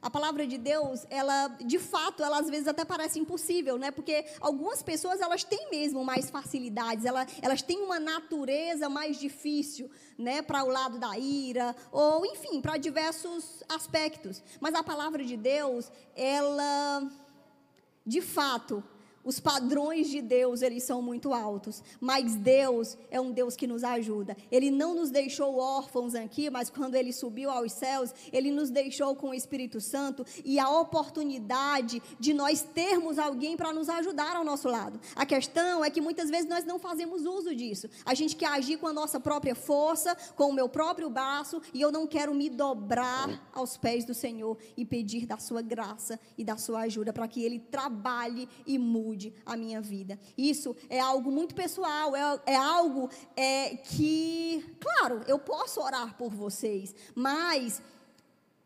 A 0.07 0.09
palavra 0.09 0.47
de 0.47 0.57
Deus, 0.57 1.05
ela, 1.09 1.49
de 1.59 1.77
fato, 1.77 2.23
ela 2.23 2.39
às 2.39 2.49
vezes 2.49 2.65
até 2.65 2.85
parece 2.85 3.19
impossível, 3.19 3.77
né? 3.77 3.91
Porque 3.91 4.23
algumas 4.39 4.81
pessoas, 4.81 5.19
elas 5.19 5.43
têm 5.43 5.69
mesmo 5.69 6.01
mais 6.01 6.29
facilidades, 6.29 7.03
elas, 7.03 7.29
elas 7.41 7.61
têm 7.61 7.83
uma 7.83 7.99
natureza 7.99 8.87
mais 8.87 9.19
difícil, 9.19 9.91
né? 10.17 10.41
Para 10.41 10.63
o 10.63 10.69
lado 10.69 10.97
da 10.97 11.19
ira, 11.19 11.75
ou 11.91 12.25
enfim, 12.25 12.61
para 12.61 12.77
diversos 12.77 13.61
aspectos. 13.67 14.41
Mas 14.61 14.73
a 14.75 14.81
palavra 14.81 15.25
de 15.25 15.35
Deus, 15.35 15.91
ela, 16.15 17.11
de 18.05 18.21
fato, 18.21 18.81
os 19.27 19.41
padrões 19.41 20.09
de 20.09 20.21
Deus, 20.21 20.61
eles 20.61 20.83
são 20.83 21.01
muito 21.01 21.33
altos, 21.33 21.83
mas 21.99 22.33
Deus 22.35 22.97
é 23.11 23.19
um 23.19 23.29
Deus 23.29 23.57
que 23.57 23.67
nos 23.67 23.83
ajuda. 23.83 24.37
Ele 24.49 24.71
não 24.71 24.95
nos 24.95 25.11
deixou 25.11 25.57
órfãos 25.57 26.15
aqui, 26.15 26.49
mas 26.49 26.69
quando 26.69 26.95
ele 26.95 27.11
subiu 27.11 27.51
aos 27.51 27.73
céus, 27.73 28.13
ele 28.31 28.51
nos 28.51 28.69
deixou 28.69 29.17
com 29.17 29.31
o 29.31 29.33
Espírito 29.33 29.81
Santo 29.81 30.25
e 30.45 30.57
a 30.57 30.69
oportunidade 30.69 32.01
de 32.17 32.33
nós 32.33 32.61
termos 32.61 33.19
alguém 33.19 33.57
para 33.57 33.73
nos 33.73 33.89
ajudar 33.89 34.33
ao 34.33 34.45
nosso 34.45 34.69
lado. 34.69 34.97
A 35.13 35.25
questão 35.25 35.83
é 35.83 35.89
que 35.89 35.99
muitas 35.99 36.29
vezes 36.29 36.47
nós 36.47 36.63
não 36.63 36.79
fazemos 36.79 37.25
uso 37.25 37.53
disso. 37.53 37.89
A 38.05 38.13
gente 38.13 38.33
quer 38.33 38.47
agir 38.47 38.77
com 38.77 38.87
a 38.87 38.93
nossa 38.93 39.19
própria 39.19 39.55
força, 39.55 40.15
com 40.37 40.45
o 40.45 40.53
meu 40.53 40.69
próprio 40.69 41.09
braço, 41.09 41.61
e 41.73 41.81
eu 41.81 41.91
não 41.91 42.07
quero 42.07 42.33
me 42.33 42.49
dobrar 42.49 43.49
aos 43.51 43.75
pés 43.75 44.05
do 44.05 44.13
Senhor 44.13 44.57
e 44.77 44.85
pedir 44.85 45.25
da 45.25 45.37
sua 45.37 45.61
graça 45.61 46.17
e 46.37 46.45
da 46.45 46.55
sua 46.55 46.83
ajuda 46.83 47.11
para 47.11 47.27
que 47.27 47.43
ele 47.43 47.59
trabalhe 47.59 48.47
e 48.65 48.77
mude 48.77 49.16
mude 49.17 49.33
a 49.45 49.57
minha 49.57 49.81
vida. 49.81 50.19
Isso 50.37 50.75
é 50.89 50.99
algo 50.99 51.31
muito 51.31 51.55
pessoal, 51.55 52.15
é, 52.15 52.39
é 52.45 52.55
algo 52.55 53.09
é, 53.35 53.75
que, 53.75 54.63
claro, 54.79 55.23
eu 55.27 55.39
posso 55.39 55.81
orar 55.81 56.15
por 56.15 56.29
vocês, 56.29 56.93
mas 57.15 57.81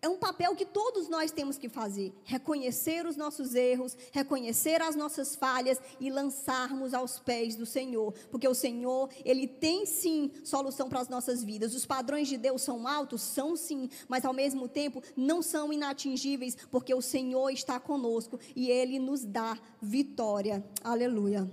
é 0.02 0.10
um 0.10 0.18
papel 0.18 0.56
que 0.56 0.66
todos 0.66 1.08
nós 1.08 1.32
temos 1.32 1.58
que 1.60 1.70
fazer: 1.70 2.12
reconhecer 2.24 3.06
os 3.06 3.16
nossos 3.16 3.54
erros, 3.54 3.96
reconhecer 4.12 4.82
as 4.82 4.96
nossas 4.96 5.36
falhas 5.36 5.80
e 6.00 6.10
lançarmos 6.10 6.94
aos 6.94 7.20
pés 7.20 7.56
do 7.56 7.68
Senhor, 7.68 8.12
porque 8.32 8.48
o 8.48 8.56
Senhor, 8.56 9.10
ele 9.24 9.48
tem 9.48 9.86
sim 9.86 10.32
solução 10.44 10.90
para 10.90 11.02
as 11.02 11.08
nossas 11.08 11.44
vidas. 11.44 11.76
Os 11.76 11.86
padrões 11.86 12.28
de 12.28 12.38
Deus 12.38 12.64
são 12.64 12.88
altos, 12.88 13.22
são 13.22 13.56
sim, 13.56 13.90
mas 14.08 14.26
ao 14.26 14.34
mesmo 14.34 14.68
tempo 14.68 15.04
não 15.16 15.42
são 15.42 15.72
inatingíveis, 15.72 16.58
porque 16.72 16.94
o 16.94 17.02
Senhor 17.02 17.52
está 17.52 17.80
conosco 17.80 18.40
e 18.56 18.72
ele 18.72 18.98
nos 18.98 19.24
dá 19.24 19.56
vitória. 19.80 20.64
Aleluia. 20.84 21.50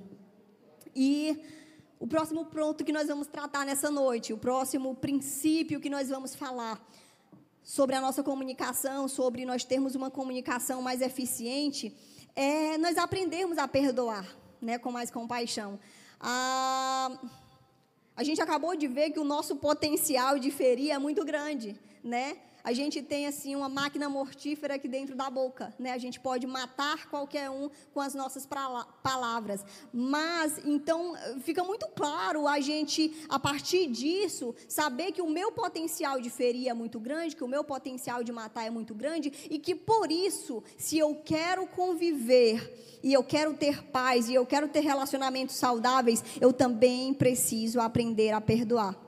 E 0.96 1.38
o 2.00 2.06
próximo 2.06 2.46
ponto 2.46 2.82
que 2.82 2.92
nós 2.92 3.08
vamos 3.08 3.26
tratar 3.26 3.66
nessa 3.66 3.90
noite, 3.90 4.32
o 4.32 4.38
próximo 4.38 4.94
princípio 4.94 5.80
que 5.80 5.90
nós 5.90 6.08
vamos 6.08 6.34
falar 6.34 6.82
sobre 7.68 7.94
a 7.94 8.00
nossa 8.00 8.22
comunicação, 8.22 9.06
sobre 9.08 9.44
nós 9.44 9.62
termos 9.62 9.94
uma 9.94 10.10
comunicação 10.10 10.80
mais 10.80 11.02
eficiente, 11.02 11.94
é 12.34 12.78
nós 12.78 12.96
aprendermos 12.96 13.58
a 13.58 13.68
perdoar, 13.68 14.26
né, 14.58 14.78
com 14.78 14.90
mais 14.90 15.10
compaixão. 15.10 15.78
A, 16.18 17.10
a 18.16 18.24
gente 18.24 18.40
acabou 18.40 18.74
de 18.74 18.88
ver 18.88 19.10
que 19.10 19.20
o 19.20 19.24
nosso 19.24 19.54
potencial 19.56 20.38
de 20.38 20.50
ferir 20.50 20.92
é 20.92 20.98
muito 20.98 21.26
grande, 21.26 21.78
né? 22.02 22.38
A 22.68 22.72
gente 22.74 23.00
tem 23.00 23.26
assim 23.26 23.56
uma 23.56 23.68
máquina 23.68 24.08
mortífera 24.08 24.74
aqui 24.74 24.88
dentro 24.88 25.14
da 25.14 25.30
boca, 25.30 25.72
né? 25.78 25.92
A 25.92 25.96
gente 25.98 26.20
pode 26.20 26.46
matar 26.46 27.08
qualquer 27.08 27.48
um 27.48 27.70
com 27.94 28.00
as 28.00 28.14
nossas 28.14 28.46
palavras. 29.02 29.64
Mas 29.90 30.60
então 30.66 31.14
fica 31.40 31.64
muito 31.64 31.86
claro 31.88 32.46
a 32.46 32.60
gente 32.60 33.24
a 33.28 33.38
partir 33.38 33.86
disso 33.86 34.54
saber 34.68 35.12
que 35.12 35.22
o 35.22 35.30
meu 35.30 35.50
potencial 35.50 36.20
de 36.20 36.28
ferir 36.28 36.68
é 36.68 36.74
muito 36.74 37.00
grande, 37.00 37.36
que 37.36 37.44
o 37.44 37.48
meu 37.48 37.64
potencial 37.64 38.22
de 38.22 38.32
matar 38.32 38.66
é 38.66 38.70
muito 38.70 38.94
grande 38.94 39.32
e 39.48 39.58
que 39.58 39.74
por 39.74 40.12
isso, 40.12 40.62
se 40.76 40.98
eu 40.98 41.14
quero 41.24 41.66
conviver 41.68 42.98
e 43.02 43.14
eu 43.14 43.24
quero 43.24 43.54
ter 43.54 43.82
paz 43.84 44.28
e 44.28 44.34
eu 44.34 44.44
quero 44.44 44.68
ter 44.68 44.80
relacionamentos 44.80 45.54
saudáveis, 45.56 46.22
eu 46.40 46.52
também 46.52 47.14
preciso 47.14 47.80
aprender 47.80 48.32
a 48.32 48.40
perdoar. 48.40 49.07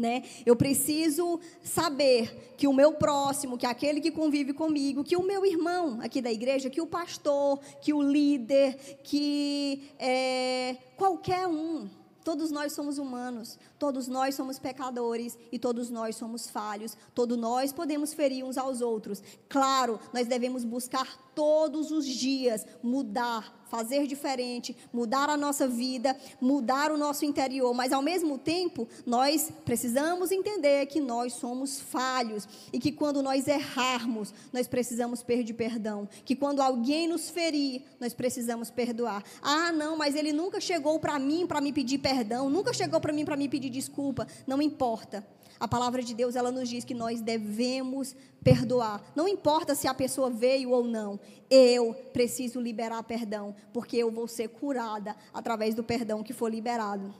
Né? 0.00 0.22
Eu 0.46 0.56
preciso 0.56 1.38
saber 1.62 2.54
que 2.56 2.66
o 2.66 2.72
meu 2.72 2.94
próximo, 2.94 3.58
que 3.58 3.66
aquele 3.66 4.00
que 4.00 4.10
convive 4.10 4.54
comigo, 4.54 5.04
que 5.04 5.14
o 5.14 5.22
meu 5.22 5.44
irmão 5.44 5.98
aqui 6.00 6.22
da 6.22 6.32
igreja, 6.32 6.70
que 6.70 6.80
o 6.80 6.86
pastor, 6.86 7.60
que 7.82 7.92
o 7.92 8.00
líder, 8.00 8.98
que 9.04 9.90
é, 9.98 10.76
qualquer 10.96 11.46
um, 11.46 11.86
todos 12.24 12.50
nós 12.50 12.72
somos 12.72 12.96
humanos, 12.96 13.58
todos 13.80 14.08
nós 14.08 14.34
somos 14.34 14.58
pecadores 14.58 15.38
e 15.50 15.58
todos 15.58 15.88
nós 15.88 16.14
somos 16.14 16.50
falhos, 16.50 16.98
todos 17.14 17.38
nós 17.38 17.72
podemos 17.72 18.12
ferir 18.12 18.44
uns 18.44 18.58
aos 18.58 18.82
outros. 18.82 19.22
Claro, 19.48 19.98
nós 20.12 20.28
devemos 20.28 20.64
buscar 20.64 21.32
todos 21.34 21.90
os 21.90 22.06
dias 22.06 22.66
mudar 22.82 23.58
fazer 23.70 24.06
diferente, 24.06 24.76
mudar 24.92 25.30
a 25.30 25.36
nossa 25.36 25.68
vida, 25.68 26.16
mudar 26.40 26.90
o 26.90 26.98
nosso 26.98 27.24
interior, 27.24 27.72
mas 27.72 27.92
ao 27.92 28.02
mesmo 28.02 28.36
tempo, 28.36 28.88
nós 29.06 29.50
precisamos 29.64 30.32
entender 30.32 30.86
que 30.86 31.00
nós 31.00 31.34
somos 31.34 31.80
falhos 31.80 32.48
e 32.72 32.80
que 32.80 32.90
quando 32.90 33.22
nós 33.22 33.46
errarmos, 33.46 34.34
nós 34.52 34.66
precisamos 34.66 35.22
pedir 35.22 35.54
perdão, 35.54 36.08
que 36.24 36.34
quando 36.34 36.60
alguém 36.60 37.06
nos 37.06 37.30
ferir, 37.30 37.82
nós 38.00 38.12
precisamos 38.12 38.70
perdoar. 38.70 39.22
Ah, 39.40 39.70
não, 39.70 39.96
mas 39.96 40.16
ele 40.16 40.32
nunca 40.32 40.60
chegou 40.60 40.98
para 40.98 41.16
mim 41.18 41.46
para 41.46 41.60
me 41.60 41.72
pedir 41.72 41.98
perdão, 41.98 42.50
nunca 42.50 42.72
chegou 42.72 43.00
para 43.00 43.12
mim 43.12 43.24
para 43.24 43.36
me 43.36 43.48
pedir 43.48 43.69
desculpa, 43.70 44.26
não 44.46 44.60
importa. 44.60 45.26
A 45.60 45.68
palavra 45.68 46.02
de 46.02 46.14
Deus, 46.14 46.36
ela 46.36 46.50
nos 46.50 46.70
diz 46.70 46.84
que 46.84 46.94
nós 46.94 47.20
devemos 47.20 48.16
perdoar. 48.42 49.02
Não 49.14 49.28
importa 49.28 49.74
se 49.74 49.86
a 49.86 49.92
pessoa 49.92 50.30
veio 50.30 50.70
ou 50.70 50.84
não. 50.84 51.20
Eu 51.50 51.92
preciso 52.14 52.58
liberar 52.58 53.02
perdão, 53.02 53.54
porque 53.70 53.98
eu 53.98 54.10
vou 54.10 54.26
ser 54.26 54.48
curada 54.48 55.14
através 55.34 55.74
do 55.74 55.84
perdão 55.84 56.22
que 56.22 56.32
for 56.32 56.50
liberado. 56.50 57.14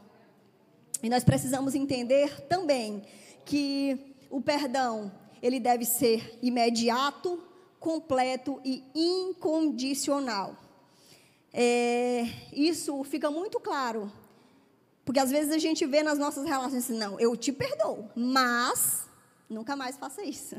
E 1.03 1.11
nós 1.11 1.23
precisamos 1.23 1.75
entender 1.75 2.41
também 2.47 3.03
que 3.45 4.15
o 4.31 4.41
perdão, 4.41 5.13
ele 5.43 5.61
deve 5.61 5.85
ser 5.85 6.39
imediato, 6.43 7.43
completo 7.79 8.59
e 8.65 8.83
incondicional. 8.95 10.57
É, 11.53 12.25
isso 12.53 13.05
fica 13.05 13.31
muito 13.31 13.61
claro 13.61 14.11
porque 15.11 15.19
às 15.19 15.29
vezes 15.33 15.53
a 15.53 15.59
gente 15.59 15.85
vê 15.87 16.05
nas 16.05 16.21
nossas 16.21 16.45
relações 16.45 16.85
assim, 16.85 16.97
não, 16.97 17.19
eu 17.19 17.37
te 17.37 17.51
perdoo, 17.51 18.09
mas 18.15 19.09
nunca 19.49 19.75
mais 19.75 19.97
faça 19.97 20.23
isso. 20.23 20.55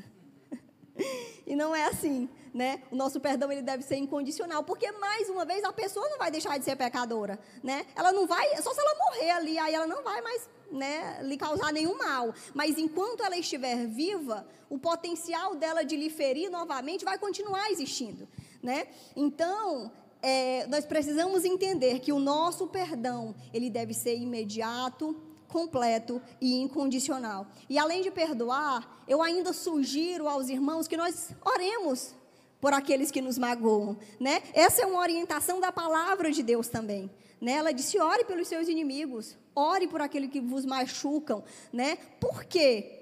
e 1.47 1.55
não 1.55 1.73
é 1.73 1.85
assim, 1.85 2.27
né? 2.53 2.83
O 2.91 2.95
nosso 2.97 3.17
perdão 3.21 3.49
ele 3.49 3.61
deve 3.61 3.81
ser 3.81 3.95
incondicional, 3.95 4.61
porque 4.61 4.91
mais 4.91 5.29
uma 5.29 5.45
vez 5.45 5.63
a 5.63 5.71
pessoa 5.71 6.05
não 6.09 6.17
vai 6.17 6.29
deixar 6.29 6.57
de 6.59 6.65
ser 6.65 6.75
pecadora, 6.75 7.39
né? 7.63 7.85
Ela 7.95 8.11
não 8.11 8.27
vai, 8.27 8.45
só 8.61 8.73
se 8.73 8.81
ela 8.81 8.93
morrer 8.93 9.31
ali, 9.31 9.57
aí 9.57 9.73
ela 9.73 9.87
não 9.87 10.03
vai 10.03 10.19
mais, 10.19 10.49
né, 10.69 11.21
lhe 11.23 11.37
causar 11.37 11.71
nenhum 11.71 11.97
mal. 11.97 12.35
Mas 12.53 12.77
enquanto 12.77 13.23
ela 13.23 13.37
estiver 13.37 13.87
viva, 13.87 14.45
o 14.69 14.77
potencial 14.77 15.55
dela 15.55 15.85
de 15.85 15.95
lhe 15.95 16.09
ferir 16.09 16.49
novamente 16.49 17.05
vai 17.05 17.17
continuar 17.17 17.71
existindo, 17.71 18.27
né? 18.61 18.87
Então, 19.15 19.93
é, 20.21 20.67
nós 20.67 20.85
precisamos 20.85 21.43
entender 21.43 21.99
que 21.99 22.13
o 22.13 22.19
nosso 22.19 22.67
perdão 22.67 23.33
ele 23.53 23.69
deve 23.69 23.93
ser 23.93 24.15
imediato, 24.17 25.15
completo 25.47 26.21
e 26.39 26.61
incondicional. 26.61 27.47
E 27.69 27.77
além 27.77 28.01
de 28.01 28.11
perdoar, 28.11 29.03
eu 29.07 29.21
ainda 29.21 29.51
sugiro 29.51 30.27
aos 30.27 30.49
irmãos 30.49 30.87
que 30.87 30.95
nós 30.95 31.31
oremos 31.43 32.15
por 32.59 32.73
aqueles 32.73 33.09
que 33.09 33.21
nos 33.21 33.37
magoam, 33.37 33.97
né? 34.19 34.43
Essa 34.53 34.83
é 34.83 34.85
uma 34.85 34.99
orientação 34.99 35.59
da 35.59 35.71
palavra 35.71 36.31
de 36.31 36.43
Deus 36.43 36.67
também. 36.67 37.09
Né? 37.41 37.53
Ela 37.53 37.73
disse: 37.73 37.99
ore 37.99 38.23
pelos 38.23 38.47
seus 38.47 38.67
inimigos, 38.67 39.35
ore 39.55 39.87
por 39.87 39.99
aqueles 39.99 40.29
que 40.29 40.39
vos 40.39 40.63
machucam, 40.63 41.43
né? 41.73 41.97
Por 42.19 42.45
quê? 42.45 43.00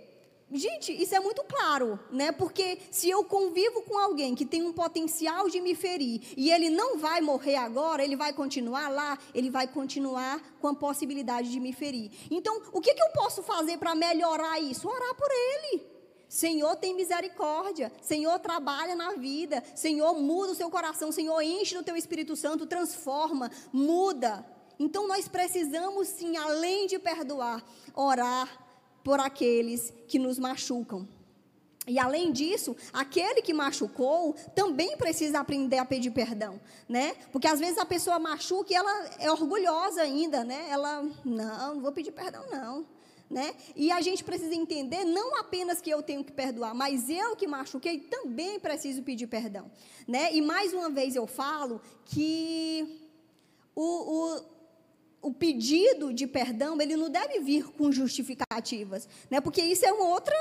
Gente, 0.51 0.91
isso 0.91 1.13
é 1.13 1.19
muito 1.19 1.43
claro, 1.43 1.99
né? 2.12 2.31
Porque 2.31 2.79
se 2.89 3.07
eu 3.07 3.23
convivo 3.23 3.83
com 3.83 3.99
alguém 3.99 4.33
que 4.33 4.45
tem 4.45 4.63
um 4.63 4.73
potencial 4.73 5.47
de 5.47 5.62
me 5.62 5.75
ferir 5.75 6.21
e 6.35 6.51
ele 6.51 6.71
não 6.71 6.97
vai 6.97 7.21
morrer 7.21 7.55
agora, 7.55 8.03
ele 8.03 8.15
vai 8.15 8.33
continuar 8.33 8.89
lá, 8.89 9.19
ele 9.33 9.51
vai 9.51 9.67
continuar 9.67 10.41
com 10.59 10.67
a 10.67 10.73
possibilidade 10.73 11.51
de 11.51 11.59
me 11.59 11.71
ferir. 11.71 12.12
Então, 12.31 12.63
o 12.73 12.81
que, 12.81 12.95
que 12.95 13.01
eu 13.01 13.09
posso 13.09 13.43
fazer 13.43 13.77
para 13.77 13.93
melhorar 13.93 14.59
isso? 14.59 14.89
Orar 14.89 15.13
por 15.13 15.29
ele. 15.29 15.83
Senhor, 16.27 16.75
tem 16.77 16.95
misericórdia. 16.95 17.91
Senhor, 18.01 18.39
trabalha 18.39 18.95
na 18.95 19.13
vida. 19.13 19.63
Senhor, 19.75 20.19
muda 20.19 20.53
o 20.53 20.55
seu 20.55 20.69
coração. 20.71 21.12
Senhor, 21.12 21.39
enche 21.41 21.75
do 21.75 21.83
teu 21.83 21.95
Espírito 21.95 22.35
Santo, 22.35 22.65
transforma, 22.65 23.51
muda. 23.71 24.43
Então, 24.79 25.07
nós 25.07 25.27
precisamos, 25.27 26.07
sim, 26.07 26.38
além 26.38 26.88
de 26.88 26.97
perdoar, 26.97 27.63
orar 27.93 28.68
por 29.10 29.19
aqueles 29.19 29.91
que 30.08 30.19
nos 30.19 30.38
machucam. 30.38 31.08
E 31.88 31.98
além 31.98 32.32
disso, 32.32 32.78
aquele 32.93 33.41
que 33.41 33.56
machucou 33.56 34.36
também 34.54 34.95
precisa 34.98 35.39
aprender 35.39 35.80
a 35.80 35.84
pedir 35.84 36.12
perdão, 36.12 36.62
né? 36.88 37.15
Porque 37.32 37.48
às 37.48 37.60
vezes 37.60 37.80
a 37.80 37.88
pessoa 37.88 38.19
machuca 38.19 38.72
e 38.72 38.76
ela 38.76 39.10
é 39.17 39.32
orgulhosa 39.32 40.04
ainda, 40.04 40.43
né? 40.43 40.67
Ela, 40.69 41.02
não, 41.26 41.74
não 41.74 41.82
vou 41.82 41.91
pedir 41.91 42.12
perdão 42.12 42.45
não, 42.52 42.86
né? 43.28 43.56
E 43.76 43.91
a 43.91 44.00
gente 44.00 44.24
precisa 44.24 44.54
entender 44.54 45.04
não 45.06 45.39
apenas 45.39 45.82
que 45.82 45.89
eu 45.89 46.04
tenho 46.04 46.24
que 46.24 46.32
perdoar, 46.32 46.76
mas 46.76 47.10
eu 47.10 47.36
que 47.36 47.48
machuquei 47.48 48.02
também 48.02 48.60
preciso 48.60 49.02
pedir 49.02 49.26
perdão, 49.26 49.72
né? 50.08 50.32
E 50.36 50.39
mais 50.39 50.72
uma 50.72 50.91
vez 50.91 51.15
eu 51.15 51.26
falo 51.26 51.82
que 52.06 53.10
o, 53.76 53.82
o 54.36 54.59
o 55.21 55.34
pedido 55.34 56.13
de 56.13 56.25
perdão 56.25 56.79
ele 56.79 56.95
não 56.95 57.10
deve 57.10 57.39
vir 57.39 57.65
com 57.71 57.91
justificativas, 57.91 59.08
né? 59.29 59.41
Porque 59.41 59.62
isso 59.62 59.86
é 59.86 59.91
uma 59.91 60.08
outra 60.08 60.36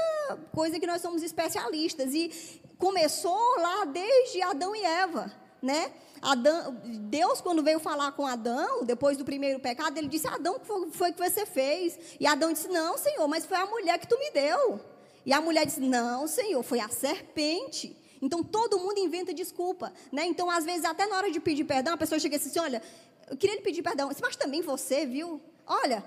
coisa 0.52 0.78
que 0.78 0.86
nós 0.86 1.02
somos 1.02 1.22
especialistas 1.22 2.14
e 2.14 2.30
começou 2.78 3.58
lá 3.58 3.84
desde 3.84 4.40
Adão 4.42 4.74
e 4.74 4.84
Eva, 4.84 5.32
né? 5.60 5.92
Adão, 6.22 6.76
Deus 6.84 7.40
quando 7.40 7.62
veio 7.62 7.78
falar 7.78 8.12
com 8.12 8.26
Adão 8.26 8.84
depois 8.84 9.16
do 9.16 9.24
primeiro 9.24 9.60
pecado 9.60 9.96
ele 9.98 10.08
disse 10.08 10.26
Adão 10.26 10.58
foi, 10.62 10.90
foi 10.90 11.12
que 11.12 11.18
você 11.18 11.46
fez 11.46 11.96
e 12.18 12.26
Adão 12.26 12.52
disse 12.52 12.66
não 12.66 12.98
Senhor 12.98 13.28
mas 13.28 13.46
foi 13.46 13.56
a 13.56 13.66
mulher 13.66 13.98
que 13.98 14.08
tu 14.08 14.18
me 14.18 14.30
deu 14.32 14.80
e 15.24 15.32
a 15.32 15.40
mulher 15.40 15.64
disse 15.64 15.80
não 15.80 16.26
Senhor 16.26 16.60
foi 16.64 16.80
a 16.80 16.88
serpente 16.88 17.96
então 18.20 18.42
todo 18.42 18.78
mundo 18.78 18.98
inventa 18.98 19.32
desculpa, 19.32 19.92
né? 20.10 20.26
Então 20.26 20.50
às 20.50 20.64
vezes 20.64 20.84
até 20.84 21.06
na 21.06 21.16
hora 21.16 21.30
de 21.30 21.40
pedir 21.40 21.64
perdão 21.64 21.94
a 21.94 21.96
pessoa 21.96 22.18
chega 22.18 22.36
assim, 22.36 22.58
olha, 22.58 22.82
eu 23.30 23.36
queria 23.36 23.56
lhe 23.56 23.62
pedir 23.62 23.82
perdão, 23.82 24.10
mas 24.20 24.36
também 24.36 24.62
você, 24.62 25.06
viu? 25.06 25.40
Olha, 25.66 26.04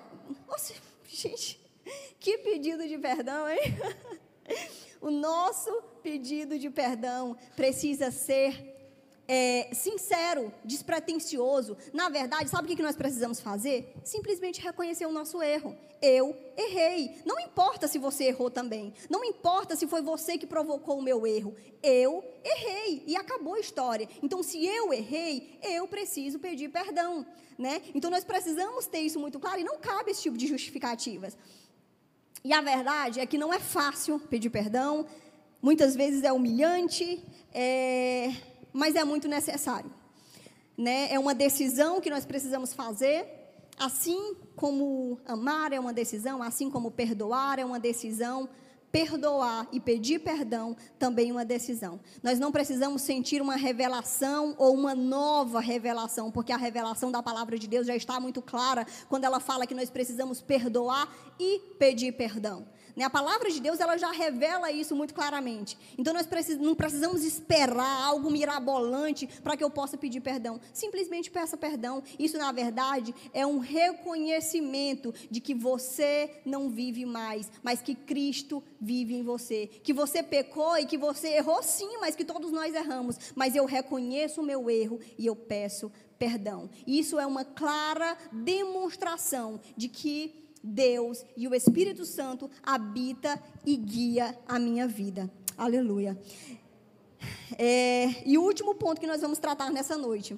nossa, 0.47 0.73
gente, 1.07 1.59
que 2.19 2.37
pedido 2.39 2.87
de 2.87 2.97
perdão, 2.97 3.49
hein? 3.49 3.59
O 5.01 5.09
nosso 5.09 5.81
pedido 6.03 6.59
de 6.59 6.69
perdão 6.69 7.35
precisa 7.55 8.11
ser 8.11 8.80
é, 9.33 9.69
sincero, 9.73 10.51
despretensioso. 10.61 11.77
Na 11.93 12.09
verdade, 12.09 12.49
sabe 12.49 12.73
o 12.73 12.75
que 12.75 12.83
nós 12.83 12.97
precisamos 12.97 13.39
fazer? 13.39 13.95
Simplesmente 14.03 14.59
reconhecer 14.59 15.05
o 15.05 15.11
nosso 15.13 15.41
erro. 15.41 15.73
Eu 16.01 16.35
errei. 16.57 17.15
Não 17.25 17.39
importa 17.39 17.87
se 17.87 17.97
você 17.97 18.25
errou 18.25 18.51
também. 18.51 18.93
Não 19.09 19.23
importa 19.23 19.73
se 19.77 19.87
foi 19.87 20.01
você 20.01 20.37
que 20.37 20.45
provocou 20.45 20.99
o 20.99 21.01
meu 21.01 21.25
erro. 21.25 21.55
Eu 21.81 22.21
errei. 22.43 23.05
E 23.07 23.15
acabou 23.15 23.53
a 23.53 23.59
história. 23.61 24.09
Então, 24.21 24.43
se 24.43 24.65
eu 24.65 24.91
errei, 24.91 25.57
eu 25.63 25.87
preciso 25.87 26.37
pedir 26.37 26.67
perdão. 26.67 27.25
Né? 27.57 27.81
Então, 27.95 28.11
nós 28.11 28.25
precisamos 28.25 28.85
ter 28.85 28.99
isso 28.99 29.17
muito 29.17 29.39
claro 29.39 29.61
e 29.61 29.63
não 29.63 29.77
cabe 29.77 30.11
esse 30.11 30.23
tipo 30.23 30.37
de 30.37 30.45
justificativas. 30.45 31.37
E 32.43 32.51
a 32.51 32.59
verdade 32.59 33.21
é 33.21 33.25
que 33.25 33.37
não 33.37 33.53
é 33.53 33.61
fácil 33.61 34.19
pedir 34.19 34.49
perdão. 34.49 35.05
Muitas 35.61 35.95
vezes 35.95 36.21
é 36.23 36.33
humilhante. 36.33 37.23
É 37.53 38.50
mas 38.73 38.95
é 38.95 39.03
muito 39.03 39.27
necessário. 39.27 39.91
Né? 40.77 41.11
É 41.11 41.19
uma 41.19 41.33
decisão 41.33 42.01
que 42.01 42.09
nós 42.09 42.25
precisamos 42.25 42.73
fazer, 42.73 43.25
assim 43.77 44.35
como 44.55 45.19
amar 45.25 45.73
é 45.73 45.79
uma 45.79 45.93
decisão, 45.93 46.41
assim 46.41 46.69
como 46.69 46.91
perdoar 46.91 47.59
é 47.59 47.65
uma 47.65 47.79
decisão, 47.79 48.49
perdoar 48.91 49.67
e 49.71 49.79
pedir 49.79 50.19
perdão 50.19 50.75
também 50.99 51.29
é 51.29 51.31
uma 51.31 51.45
decisão. 51.45 51.99
Nós 52.21 52.39
não 52.39 52.51
precisamos 52.51 53.01
sentir 53.01 53.41
uma 53.41 53.55
revelação 53.55 54.53
ou 54.57 54.73
uma 54.73 54.93
nova 54.93 55.59
revelação, 55.61 56.29
porque 56.29 56.51
a 56.51 56.57
revelação 56.57 57.11
da 57.11 57.23
palavra 57.23 57.57
de 57.57 57.67
Deus 57.67 57.87
já 57.87 57.95
está 57.95 58.19
muito 58.19 58.41
clara 58.41 58.85
quando 59.07 59.23
ela 59.23 59.39
fala 59.39 59.65
que 59.65 59.73
nós 59.73 59.89
precisamos 59.89 60.41
perdoar 60.41 61.07
e 61.39 61.59
pedir 61.79 62.11
perdão. 62.13 62.65
Né? 62.95 63.03
A 63.03 63.09
palavra 63.09 63.49
de 63.49 63.59
Deus 63.59 63.79
ela 63.79 63.97
já 63.97 64.11
revela 64.11 64.71
isso 64.71 64.95
muito 64.95 65.13
claramente. 65.13 65.77
Então 65.97 66.13
nós 66.13 66.27
não 66.59 66.75
precisamos 66.75 67.23
esperar 67.23 68.03
algo 68.03 68.29
mirabolante 68.29 69.27
para 69.43 69.55
que 69.57 69.63
eu 69.63 69.69
possa 69.69 69.97
pedir 69.97 70.21
perdão. 70.21 70.59
Simplesmente 70.73 71.31
peça 71.31 71.57
perdão. 71.57 72.03
Isso, 72.17 72.37
na 72.37 72.51
verdade, 72.51 73.13
é 73.33 73.45
um 73.45 73.59
reconhecimento 73.59 75.13
de 75.29 75.39
que 75.39 75.53
você 75.53 76.41
não 76.45 76.69
vive 76.69 77.05
mais, 77.05 77.49
mas 77.63 77.81
que 77.81 77.95
Cristo 77.95 78.63
vive 78.79 79.15
em 79.15 79.23
você. 79.23 79.67
Que 79.83 79.93
você 79.93 80.23
pecou 80.23 80.77
e 80.77 80.85
que 80.85 80.97
você 80.97 81.29
errou 81.29 81.61
sim, 81.63 81.97
mas 81.99 82.15
que 82.15 82.25
todos 82.25 82.51
nós 82.51 82.73
erramos. 82.73 83.17
Mas 83.35 83.55
eu 83.55 83.65
reconheço 83.65 84.41
o 84.41 84.45
meu 84.45 84.69
erro 84.69 84.99
e 85.17 85.25
eu 85.25 85.35
peço 85.35 85.91
perdão. 86.17 86.69
Isso 86.85 87.19
é 87.19 87.25
uma 87.25 87.43
clara 87.43 88.15
demonstração 88.31 89.59
de 89.75 89.87
que 89.87 90.50
Deus 90.63 91.25
e 91.35 91.47
o 91.47 91.55
Espírito 91.55 92.05
Santo 92.05 92.49
habita 92.63 93.41
e 93.65 93.75
guia 93.75 94.37
a 94.47 94.59
minha 94.59 94.87
vida. 94.87 95.31
Aleluia. 95.57 96.19
É, 97.57 98.23
e 98.25 98.37
o 98.37 98.43
último 98.43 98.75
ponto 98.75 98.99
que 98.99 99.07
nós 99.07 99.21
vamos 99.21 99.39
tratar 99.39 99.71
nessa 99.71 99.97
noite 99.97 100.37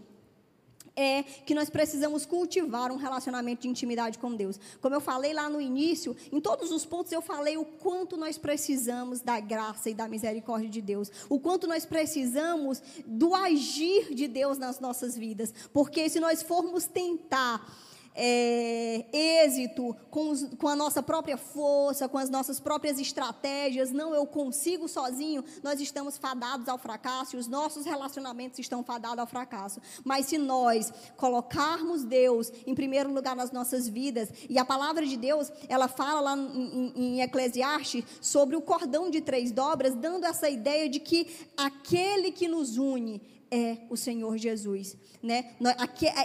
é 0.95 1.23
que 1.23 1.55
nós 1.55 1.69
precisamos 1.69 2.25
cultivar 2.25 2.91
um 2.91 2.97
relacionamento 2.97 3.63
de 3.63 3.67
intimidade 3.67 4.19
com 4.19 4.35
Deus. 4.35 4.59
Como 4.79 4.93
eu 4.93 5.01
falei 5.01 5.33
lá 5.33 5.49
no 5.49 5.59
início, 5.59 6.15
em 6.31 6.39
todos 6.39 6.71
os 6.71 6.85
pontos 6.85 7.11
eu 7.11 7.21
falei 7.21 7.57
o 7.57 7.65
quanto 7.65 8.15
nós 8.15 8.37
precisamos 8.37 9.19
da 9.19 9.39
graça 9.39 9.89
e 9.89 9.93
da 9.93 10.07
misericórdia 10.07 10.69
de 10.69 10.81
Deus, 10.81 11.11
o 11.29 11.39
quanto 11.39 11.67
nós 11.67 11.85
precisamos 11.85 12.81
do 13.05 13.33
agir 13.33 14.13
de 14.13 14.27
Deus 14.27 14.57
nas 14.57 14.79
nossas 14.79 15.17
vidas, 15.17 15.53
porque 15.73 16.09
se 16.09 16.19
nós 16.19 16.43
formos 16.43 16.85
tentar 16.85 17.65
é, 18.15 19.05
êxito 19.11 19.95
com, 20.09 20.29
os, 20.29 20.43
com 20.57 20.67
a 20.67 20.75
nossa 20.75 21.01
própria 21.01 21.37
força, 21.37 22.07
com 22.07 22.17
as 22.17 22.29
nossas 22.29 22.59
próprias 22.59 22.99
estratégias, 22.99 23.91
não 23.91 24.13
eu 24.13 24.25
consigo 24.25 24.87
sozinho, 24.87 25.43
nós 25.63 25.79
estamos 25.79 26.17
fadados 26.17 26.67
ao 26.67 26.77
fracasso 26.77 27.35
e 27.35 27.39
os 27.39 27.47
nossos 27.47 27.85
relacionamentos 27.85 28.59
estão 28.59 28.83
fadados 28.83 29.19
ao 29.19 29.27
fracasso. 29.27 29.81
Mas 30.03 30.27
se 30.27 30.37
nós 30.37 30.91
colocarmos 31.17 32.03
Deus 32.03 32.51
em 32.65 32.75
primeiro 32.75 33.11
lugar 33.13 33.35
nas 33.35 33.51
nossas 33.51 33.87
vidas, 33.87 34.29
e 34.49 34.57
a 34.57 34.65
palavra 34.65 35.05
de 35.05 35.17
Deus, 35.17 35.51
ela 35.67 35.87
fala 35.87 36.19
lá 36.19 36.37
em, 36.37 36.93
em 36.95 37.21
Eclesiastes 37.21 38.03
sobre 38.21 38.55
o 38.55 38.61
cordão 38.61 39.09
de 39.09 39.21
três 39.21 39.51
dobras, 39.51 39.95
dando 39.95 40.25
essa 40.25 40.49
ideia 40.49 40.87
de 40.87 40.99
que 40.99 41.27
aquele 41.57 42.31
que 42.31 42.47
nos 42.47 42.77
une, 42.77 43.21
é 43.53 43.77
o 43.87 43.95
Senhor 43.95 44.35
Jesus, 44.35 44.97
né? 45.21 45.55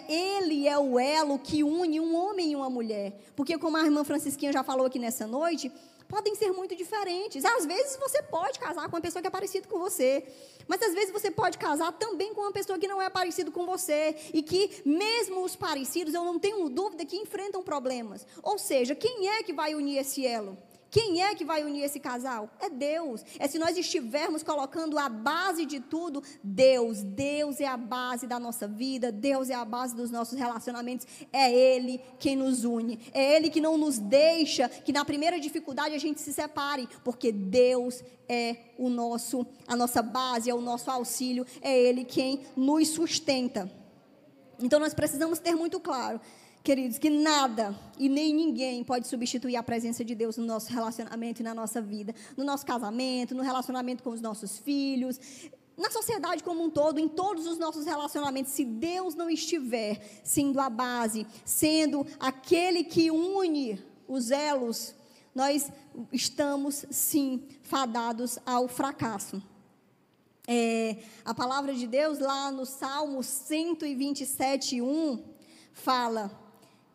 Ele 0.09 0.67
é 0.67 0.79
o 0.79 0.99
elo 0.99 1.39
que 1.39 1.63
une 1.63 2.01
um 2.01 2.17
homem 2.17 2.53
e 2.53 2.57
uma 2.57 2.71
mulher, 2.71 3.21
porque 3.37 3.59
como 3.59 3.77
a 3.77 3.85
irmã 3.85 4.03
Francisquinha 4.03 4.51
já 4.51 4.65
falou 4.65 4.87
aqui 4.87 4.99
nessa 4.99 5.27
noite, 5.27 5.71
podem 6.09 6.35
ser 6.35 6.53
muito 6.53 6.75
diferentes. 6.75 7.45
Às 7.45 7.67
vezes 7.67 7.99
você 7.99 8.23
pode 8.23 8.59
casar 8.59 8.89
com 8.89 8.97
uma 8.97 9.03
pessoa 9.03 9.21
que 9.21 9.29
é 9.29 9.31
parecida 9.31 9.69
com 9.69 9.79
você, 9.79 10.25
mas 10.67 10.81
às 10.81 10.95
vezes 10.95 11.13
você 11.13 11.31
pode 11.31 11.59
casar 11.59 11.93
também 11.93 12.33
com 12.33 12.41
uma 12.41 12.53
pessoa 12.53 12.79
que 12.79 12.89
não 12.89 13.01
é 13.01 13.11
parecida 13.11 13.51
com 13.51 13.67
você 13.67 14.17
e 14.33 14.43
que 14.43 14.81
mesmo 14.87 15.45
os 15.45 15.55
parecidos, 15.55 16.15
eu 16.15 16.25
não 16.25 16.39
tenho 16.39 16.67
dúvida 16.71 17.05
que 17.05 17.17
enfrentam 17.17 17.63
problemas. 17.63 18.27
Ou 18.43 18.59
seja, 18.59 18.95
quem 18.95 19.29
é 19.29 19.43
que 19.43 19.53
vai 19.53 19.75
unir 19.75 19.99
esse 19.99 20.27
elo? 20.27 20.57
Quem 20.91 21.23
é 21.23 21.35
que 21.35 21.45
vai 21.45 21.63
unir 21.65 21.83
esse 21.83 22.01
casal? 22.01 22.51
É 22.61 22.71
Deus. 22.71 23.23
É 23.39 23.47
se 23.47 23.59
nós 23.59 23.77
estivermos 23.77 24.43
colocando 24.43 24.99
a 24.99 25.09
base 25.09 25.67
de 25.67 25.81
tudo, 25.81 26.23
Deus. 26.43 27.03
Deus 27.03 27.61
é 27.61 27.67
a 27.67 27.77
base 27.77 28.27
da 28.27 28.41
nossa 28.41 28.67
vida, 28.67 29.13
Deus 29.13 29.51
é 29.51 29.55
a 29.55 29.65
base 29.65 29.95
dos 29.95 30.11
nossos 30.11 30.39
relacionamentos. 30.39 31.07
É 31.33 31.53
Ele 31.53 32.01
quem 32.19 32.37
nos 32.37 32.65
une. 32.65 32.99
É 33.13 33.37
Ele 33.37 33.51
que 33.51 33.61
não 33.61 33.77
nos 33.77 33.99
deixa 33.99 34.69
que 34.69 34.93
na 34.93 35.05
primeira 35.05 35.39
dificuldade 35.39 35.95
a 35.95 35.99
gente 35.99 36.21
se 36.21 36.33
separe, 36.33 36.89
porque 37.05 37.31
Deus 37.31 38.03
é 38.29 38.57
o 38.79 38.89
nosso, 38.89 39.47
a 39.67 39.77
nossa 39.77 40.01
base, 40.01 40.49
é 40.49 40.55
o 40.55 40.61
nosso 40.61 40.91
auxílio, 40.91 41.47
é 41.61 41.77
Ele 41.79 42.05
quem 42.05 42.47
nos 42.57 42.89
sustenta. 42.89 43.71
Então 44.61 44.81
nós 44.81 44.95
precisamos 44.95 45.39
ter 45.39 45.55
muito 45.55 45.79
claro 45.79 46.21
Queridos, 46.63 46.99
que 46.99 47.09
nada 47.09 47.75
e 47.99 48.09
nem 48.09 48.35
ninguém 48.35 48.85
pode 48.85 49.07
substituir 49.07 49.57
a 49.57 49.63
presença 49.63 50.05
de 50.05 50.15
Deus 50.15 50.37
no 50.37 50.45
nosso 50.45 50.71
relacionamento 50.73 51.41
e 51.41 51.45
na 51.45 51.55
nossa 51.55 51.81
vida, 51.81 52.15
no 52.37 52.45
nosso 52.45 52.67
casamento, 52.67 53.35
no 53.35 53.43
relacionamento 53.43 54.03
com 54.03 54.11
os 54.11 54.21
nossos 54.21 54.59
filhos, 54.59 55.19
na 55.77 55.91
sociedade 55.91 56.43
como 56.43 56.65
um 56.65 56.69
todo, 56.69 56.99
em 56.99 57.09
todos 57.09 57.47
os 57.47 57.57
nossos 57.57 57.87
relacionamentos. 57.87 58.53
Se 58.53 58.65
Deus 58.65 59.15
não 59.15 59.31
estiver 59.31 60.21
sendo 60.25 60.61
a 60.61 60.69
base, 60.69 61.27
sendo 61.45 62.05
aquele 62.19 62.83
que 62.83 63.11
une 63.11 63.81
os 64.09 64.31
elos, 64.31 64.95
nós 65.35 65.71
estamos 66.13 66.85
sim 66.91 67.47
fadados 67.63 68.39
ao 68.45 68.67
fracasso. 68.67 69.41
É, 70.47 70.97
a 71.25 71.35
palavra 71.35 71.75
de 71.75 71.87
Deus, 71.87 72.19
lá 72.19 72.51
no 72.51 72.67
Salmo 72.67 73.23
127, 73.23 74.81
1, 74.81 75.23
fala 75.73 76.48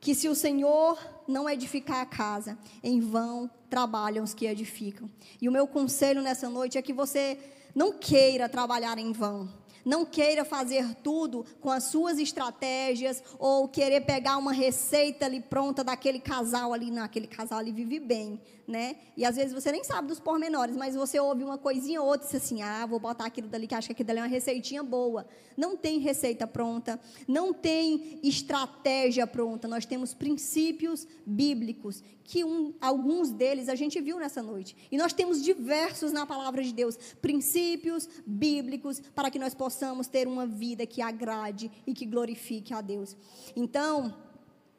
que 0.04 0.14
se 0.14 0.28
o 0.28 0.36
Senhor 0.36 1.00
não 1.26 1.50
edificar 1.50 2.02
a 2.02 2.06
casa, 2.06 2.58
em 2.84 3.00
vão 3.00 3.50
trabalham 3.70 4.26
os 4.26 4.34
que 4.34 4.46
edificam. 4.46 5.10
E 5.42 5.48
o 5.48 5.52
meu 5.52 5.66
conselho 5.66 6.22
nessa 6.22 6.50
noite 6.50 6.78
é 6.78 6.82
que 6.82 6.92
você 6.92 7.40
não 7.74 7.94
queira 7.94 8.50
trabalhar 8.50 8.98
em 8.98 9.14
vão. 9.14 9.50
Não 9.86 10.06
queira 10.06 10.44
fazer 10.44 10.94
tudo 10.96 11.46
com 11.62 11.70
as 11.70 11.86
suas 11.86 12.20
estratégias 12.20 13.24
ou 13.40 13.70
querer 13.70 14.02
pegar 14.02 14.36
uma 14.38 14.52
receita 14.52 15.26
ali 15.26 15.40
pronta 15.40 15.86
daquele 15.86 16.20
casal 16.20 16.74
ali, 16.74 16.92
naquele 16.92 17.28
casal 17.28 17.60
ali 17.60 17.72
vive 17.72 17.98
bem, 17.98 18.42
né? 18.68 18.96
E 19.18 19.26
às 19.26 19.36
vezes 19.36 19.54
você 19.54 19.72
nem 19.72 19.84
sabe 19.84 20.08
dos 20.08 20.20
pormenores, 20.20 20.76
mas 20.76 20.96
você 20.96 21.20
ouve 21.20 21.44
uma 21.44 21.58
coisinha 21.58 22.02
ou 22.02 22.08
outra 22.08 22.28
e 22.28 22.32
diz 22.32 22.44
assim: 22.44 22.62
"Ah, 22.62 22.86
vou 22.86 23.00
botar 23.00 23.26
aquilo 23.26 23.48
dali 23.48 23.68
que 23.68 23.76
acho 23.76 23.88
que 23.88 23.94
aquilo 23.94 24.08
dali 24.08 24.20
é 24.20 24.22
uma 24.22 24.28
receitinha 24.28 24.82
boa". 24.82 25.26
Não 25.58 25.76
tem 25.76 26.00
receita 26.00 26.48
pronta, 26.48 27.00
não 27.28 27.54
tem 27.54 28.20
estratégia 28.24 29.28
pronta. 29.28 29.68
Nós 29.68 29.86
temos 29.86 30.14
princípios 30.14 31.08
bíblicos 31.26 32.04
que 32.24 32.44
um, 32.44 32.74
alguns 32.80 33.32
deles 33.32 33.68
a 33.68 33.76
gente 33.76 34.00
viu 34.00 34.18
nessa 34.18 34.42
noite. 34.42 34.76
E 34.92 34.98
nós 34.98 35.14
temos 35.14 35.44
diversos 35.44 36.12
na 36.12 36.26
palavra 36.26 36.64
de 36.64 36.74
Deus, 36.74 36.98
princípios 37.22 38.08
bíblicos 38.26 39.00
para 39.14 39.30
que 39.30 39.38
nós 39.38 39.54
possamos 39.54 40.08
ter 40.08 40.28
uma 40.28 40.48
vida 40.48 40.86
que 40.86 41.02
agrade 41.02 41.70
e 41.86 41.94
que 41.94 42.06
glorifique 42.06 42.74
a 42.74 42.82
Deus. 42.82 43.16
Então, 43.56 44.16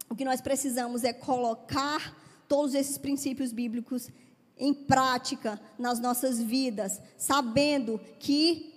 o 0.08 0.14
que 0.16 0.24
nós 0.24 0.40
precisamos 0.40 1.04
é 1.04 1.12
colocar 1.12 2.23
todos 2.48 2.74
esses 2.74 2.98
princípios 2.98 3.52
bíblicos 3.52 4.08
em 4.56 4.72
prática 4.72 5.60
nas 5.78 5.98
nossas 5.98 6.40
vidas, 6.40 7.00
sabendo 7.16 8.00
que 8.18 8.72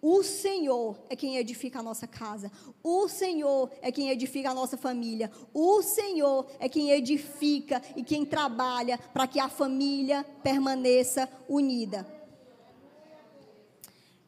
o 0.00 0.22
Senhor 0.22 0.96
é 1.10 1.16
quem 1.16 1.36
edifica 1.36 1.80
a 1.80 1.82
nossa 1.82 2.06
casa. 2.06 2.52
O 2.82 3.08
Senhor 3.08 3.70
é 3.82 3.90
quem 3.90 4.10
edifica 4.10 4.50
a 4.50 4.54
nossa 4.54 4.76
família. 4.76 5.30
O 5.52 5.82
Senhor 5.82 6.46
é 6.60 6.68
quem 6.68 6.90
edifica 6.90 7.82
e 7.96 8.04
quem 8.04 8.24
trabalha 8.24 8.96
para 9.12 9.26
que 9.26 9.40
a 9.40 9.48
família 9.48 10.24
permaneça 10.42 11.28
unida. 11.48 12.06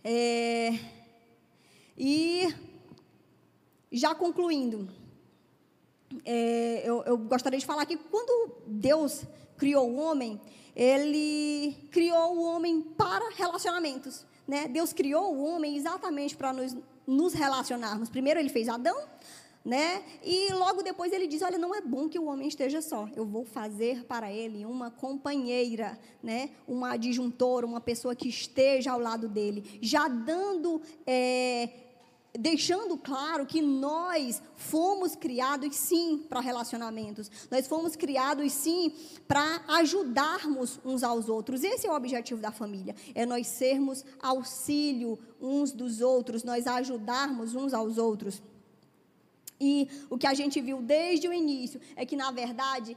É, 0.03 0.77
e 1.97 2.53
já 3.93 4.15
concluindo, 4.15 4.89
é, 6.25 6.83
eu, 6.85 7.03
eu 7.05 7.17
gostaria 7.17 7.59
de 7.59 7.67
falar 7.67 7.87
que 7.87 7.97
quando 7.97 8.53
Deus 8.67 9.23
criou 9.57 9.91
o 9.91 9.97
homem, 9.97 10.41
Ele 10.75 11.77
criou 11.91 12.37
o 12.37 12.43
homem 12.43 12.81
para 12.81 13.31
relacionamentos. 13.35 14.25
Né? 14.47 14.67
Deus 14.67 14.93
criou 14.93 15.35
o 15.35 15.45
homem 15.45 15.77
exatamente 15.77 16.37
para 16.37 16.53
nos, 16.53 16.77
nos 17.07 17.33
relacionarmos. 17.35 18.09
Primeiro 18.09 18.41
ele 18.41 18.49
fez 18.49 18.69
Adão, 18.69 18.97
né? 19.65 20.03
E 20.25 20.53
logo 20.55 20.83
depois 20.83 21.13
ele 21.13 21.27
diz: 21.27 21.43
Olha, 21.43 21.59
não 21.59 21.75
é 21.75 21.81
bom 21.81 22.09
que 22.09 22.19
o 22.19 22.25
homem 22.25 22.49
esteja 22.49 22.81
só. 22.81 23.09
Eu 23.15 23.25
vou 23.27 23.45
fazer 23.45 24.05
para 24.05 24.33
ele 24.33 24.65
uma 24.65 24.91
companheira, 24.91 25.99
né? 26.23 26.51
Uma 26.67 26.95
adjuntora, 26.95 27.67
uma 27.67 27.81
pessoa 27.81 28.17
que 28.17 28.29
esteja 28.29 28.93
ao 28.93 28.99
lado 28.99 29.29
dele, 29.29 29.79
já 29.83 30.09
dando 30.09 30.81
é, 31.07 31.69
deixando 32.39 32.97
claro 32.97 33.45
que 33.45 33.61
nós 33.61 34.43
fomos 34.55 35.17
criados 35.17 35.75
sim 35.75 36.25
para 36.29 36.41
relacionamentos. 36.41 37.31
Nós 37.51 37.67
fomos 37.67 37.97
criados 37.97 38.53
sim 38.53 38.93
para 39.27 39.63
ajudarmos 39.69 40.79
uns 40.85 41.03
aos 41.03 41.29
outros. 41.29 41.65
Esse 41.65 41.87
é 41.87 41.91
o 41.91 41.97
objetivo 41.97 42.41
da 42.41 42.53
família, 42.53 42.95
é 43.15 43.27
nós 43.27 43.47
sermos 43.47 44.05
auxílio 44.21 45.19
uns 45.41 45.73
dos 45.73 46.01
outros, 46.01 46.45
nós 46.45 46.67
ajudarmos 46.67 47.55
uns 47.55 47.75
aos 47.75 47.99
outros. 47.99 48.43
E 49.61 49.89
o 50.09 50.17
que 50.17 50.27
a 50.27 50.35
gente 50.35 50.61
viu 50.61 50.81
desde 50.81 51.29
o 51.29 51.33
início 51.33 51.81
é 51.95 52.07
que 52.07 52.17
na 52.17 52.31
verdade 52.31 52.97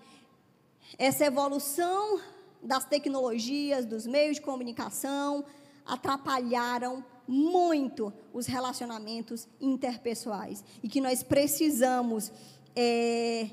essa 0.98 1.26
evolução 1.26 2.20
das 2.62 2.86
tecnologias, 2.86 3.86
dos 3.86 4.06
meios 4.06 4.36
de 4.36 4.42
comunicação 4.42 5.44
atrapalharam 5.86 7.04
muito 7.28 8.14
os 8.34 8.46
relacionamentos 8.46 9.48
interpessoais 9.60 10.64
e 10.82 10.88
que 10.88 11.02
nós 11.02 11.24
precisamos 11.24 12.32
é, 12.76 13.50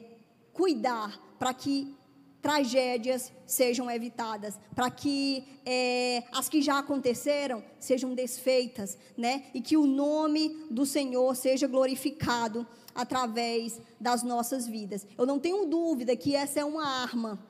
cuidar 0.53 1.21
para 1.39 1.55
que 1.55 1.95
tragédias 2.43 3.33
sejam 3.47 3.91
evitadas, 3.91 4.59
para 4.75 4.91
que 4.91 5.45
é, 5.65 6.25
as 6.33 6.49
que 6.49 6.63
já 6.63 6.79
aconteceram 6.79 7.63
sejam 7.79 8.15
desfeitas, 8.15 8.97
né? 9.17 9.45
E 9.53 9.61
que 9.61 9.77
o 9.77 9.87
nome 9.87 10.67
do 10.71 10.87
Senhor 10.87 11.37
seja 11.37 11.67
glorificado 11.67 12.67
através 12.95 13.81
das 14.01 14.23
nossas 14.23 14.67
vidas. 14.67 15.07
Eu 15.17 15.27
não 15.27 15.39
tenho 15.39 15.67
dúvida 15.67 16.17
que 16.17 16.35
essa 16.35 16.61
é 16.61 16.65
uma 16.65 16.87
arma 16.87 17.50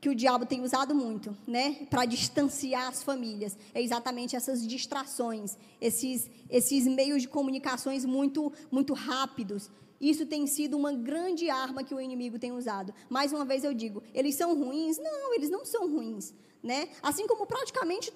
que 0.00 0.08
o 0.08 0.14
diabo 0.14 0.46
tem 0.46 0.62
usado 0.62 0.94
muito, 0.94 1.36
né, 1.46 1.86
para 1.90 2.06
distanciar 2.06 2.88
as 2.88 3.02
famílias. 3.02 3.56
É 3.74 3.82
exatamente 3.82 4.34
essas 4.34 4.66
distrações, 4.66 5.56
esses 5.80 6.30
esses 6.48 6.86
meios 6.86 7.22
de 7.22 7.28
comunicações 7.28 8.04
muito 8.04 8.52
muito 8.70 8.94
rápidos. 8.94 9.70
Isso 10.00 10.24
tem 10.24 10.46
sido 10.46 10.78
uma 10.78 10.92
grande 10.92 11.50
arma 11.50 11.84
que 11.84 11.94
o 11.94 12.00
inimigo 12.00 12.38
tem 12.38 12.52
usado. 12.52 12.94
Mais 13.10 13.32
uma 13.32 13.44
vez 13.44 13.62
eu 13.64 13.74
digo, 13.74 14.02
eles 14.14 14.34
são 14.34 14.56
ruins? 14.56 14.96
Não, 14.98 15.34
eles 15.34 15.50
não 15.50 15.64
são 15.64 15.90
ruins, 15.90 16.32
né? 16.62 16.88
Assim 17.02 17.26
como 17.26 17.46
praticamente 17.46 18.10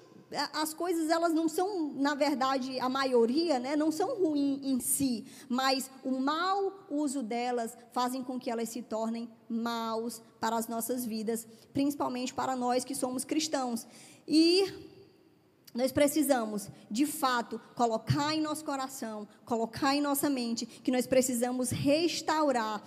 as 0.53 0.73
coisas 0.73 1.09
elas 1.09 1.33
não 1.33 1.47
são, 1.47 1.93
na 1.93 2.15
verdade, 2.15 2.79
a 2.79 2.89
maioria, 2.89 3.59
né, 3.59 3.75
não 3.75 3.91
são 3.91 4.15
ruins 4.15 4.59
em 4.63 4.79
si, 4.79 5.25
mas 5.47 5.89
o 6.03 6.19
mau 6.19 6.85
uso 6.89 7.21
delas 7.21 7.77
fazem 7.91 8.23
com 8.23 8.39
que 8.39 8.49
elas 8.49 8.69
se 8.69 8.81
tornem 8.81 9.29
maus 9.47 10.21
para 10.39 10.55
as 10.55 10.67
nossas 10.67 11.05
vidas, 11.05 11.47
principalmente 11.73 12.33
para 12.33 12.55
nós 12.55 12.83
que 12.83 12.95
somos 12.95 13.23
cristãos. 13.23 13.87
E 14.27 14.65
nós 15.73 15.91
precisamos, 15.91 16.69
de 16.89 17.05
fato, 17.05 17.61
colocar 17.75 18.33
em 18.33 18.41
nosso 18.41 18.65
coração, 18.65 19.27
colocar 19.45 19.95
em 19.95 20.01
nossa 20.01 20.29
mente 20.29 20.65
que 20.65 20.91
nós 20.91 21.05
precisamos 21.05 21.69
restaurar 21.69 22.83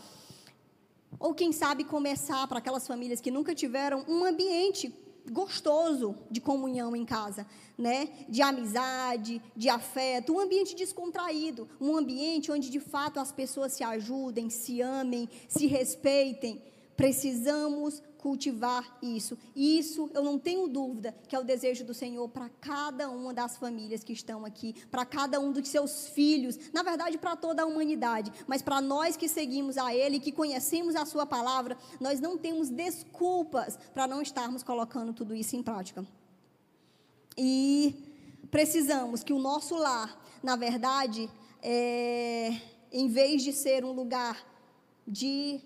ou 1.18 1.34
quem 1.34 1.52
sabe 1.52 1.84
começar 1.84 2.46
para 2.46 2.58
aquelas 2.58 2.86
famílias 2.86 3.20
que 3.20 3.30
nunca 3.30 3.54
tiveram 3.54 4.04
um 4.08 4.24
ambiente 4.24 4.94
gostoso 5.30 6.14
de 6.30 6.40
comunhão 6.40 6.96
em 6.96 7.04
casa, 7.04 7.46
né? 7.76 8.08
De 8.28 8.42
amizade, 8.42 9.42
de 9.56 9.68
afeto, 9.68 10.32
um 10.32 10.40
ambiente 10.40 10.74
descontraído, 10.74 11.68
um 11.80 11.96
ambiente 11.96 12.50
onde 12.50 12.70
de 12.70 12.80
fato 12.80 13.20
as 13.20 13.32
pessoas 13.32 13.72
se 13.72 13.84
ajudem, 13.84 14.50
se 14.50 14.80
amem, 14.80 15.28
se 15.48 15.66
respeitem. 15.66 16.62
Precisamos 16.96 18.02
cultivar 18.18 18.98
isso. 19.00 19.38
Isso, 19.54 20.10
eu 20.12 20.22
não 20.22 20.38
tenho 20.38 20.68
dúvida, 20.68 21.14
que 21.26 21.34
é 21.34 21.38
o 21.38 21.44
desejo 21.44 21.84
do 21.84 21.94
Senhor 21.94 22.28
para 22.28 22.48
cada 22.60 23.08
uma 23.08 23.32
das 23.32 23.56
famílias 23.56 24.04
que 24.04 24.12
estão 24.12 24.44
aqui, 24.44 24.74
para 24.90 25.06
cada 25.06 25.40
um 25.40 25.52
dos 25.52 25.68
seus 25.68 26.08
filhos, 26.08 26.58
na 26.72 26.82
verdade, 26.82 27.16
para 27.16 27.36
toda 27.36 27.62
a 27.62 27.66
humanidade. 27.66 28.32
Mas 28.46 28.60
para 28.60 28.80
nós 28.80 29.16
que 29.16 29.28
seguimos 29.28 29.78
a 29.78 29.94
Ele, 29.94 30.20
que 30.20 30.32
conhecemos 30.32 30.94
a 30.96 31.06
Sua 31.06 31.24
palavra, 31.24 31.78
nós 32.00 32.20
não 32.20 32.36
temos 32.36 32.68
desculpas 32.68 33.78
para 33.94 34.06
não 34.06 34.20
estarmos 34.20 34.62
colocando 34.62 35.12
tudo 35.12 35.34
isso 35.34 35.56
em 35.56 35.62
prática. 35.62 36.04
E 37.36 37.94
precisamos 38.50 39.22
que 39.22 39.32
o 39.32 39.38
nosso 39.38 39.76
lar, 39.76 40.20
na 40.42 40.56
verdade, 40.56 41.30
é, 41.62 42.60
em 42.92 43.08
vez 43.08 43.42
de 43.42 43.52
ser 43.52 43.84
um 43.84 43.92
lugar 43.92 44.44
de 45.06 45.60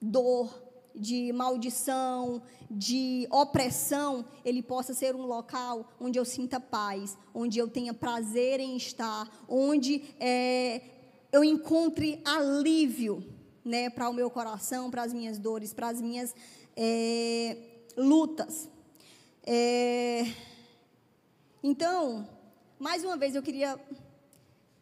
dor, 0.00 0.65
de 0.96 1.32
maldição, 1.32 2.42
de 2.70 3.28
opressão, 3.30 4.24
ele 4.44 4.62
possa 4.62 4.94
ser 4.94 5.14
um 5.14 5.26
local 5.26 5.88
onde 6.00 6.18
eu 6.18 6.24
sinta 6.24 6.58
paz, 6.58 7.16
onde 7.34 7.58
eu 7.58 7.68
tenha 7.68 7.92
prazer 7.92 8.60
em 8.60 8.76
estar, 8.76 9.28
onde 9.48 10.02
é, 10.18 10.80
eu 11.30 11.44
encontre 11.44 12.20
alívio 12.24 13.22
né, 13.64 13.90
para 13.90 14.08
o 14.08 14.12
meu 14.12 14.30
coração, 14.30 14.90
para 14.90 15.02
as 15.02 15.12
minhas 15.12 15.38
dores, 15.38 15.72
para 15.72 15.88
as 15.88 16.00
minhas 16.00 16.34
é, 16.76 17.56
lutas. 17.96 18.68
É, 19.44 20.24
então, 21.62 22.28
mais 22.78 23.04
uma 23.04 23.16
vez, 23.16 23.34
eu 23.34 23.42
queria 23.42 23.78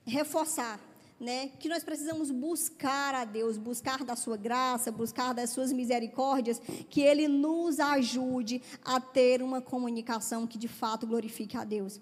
reforçar 0.06 0.78
né, 1.24 1.48
que 1.58 1.68
nós 1.68 1.82
precisamos 1.82 2.30
buscar 2.30 3.14
a 3.14 3.24
Deus, 3.24 3.56
buscar 3.56 4.04
da 4.04 4.14
sua 4.14 4.36
graça, 4.36 4.92
buscar 4.92 5.32
das 5.32 5.50
suas 5.50 5.72
misericórdias, 5.72 6.60
que 6.90 7.00
Ele 7.00 7.26
nos 7.26 7.80
ajude 7.80 8.62
a 8.84 9.00
ter 9.00 9.42
uma 9.42 9.60
comunicação 9.60 10.46
que 10.46 10.58
de 10.58 10.68
fato 10.68 11.06
glorifique 11.06 11.56
a 11.56 11.64
Deus. 11.64 11.98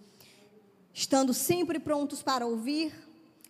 Estando 0.93 1.33
sempre 1.33 1.79
prontos 1.79 2.23
para 2.23 2.45
ouvir, 2.45 2.93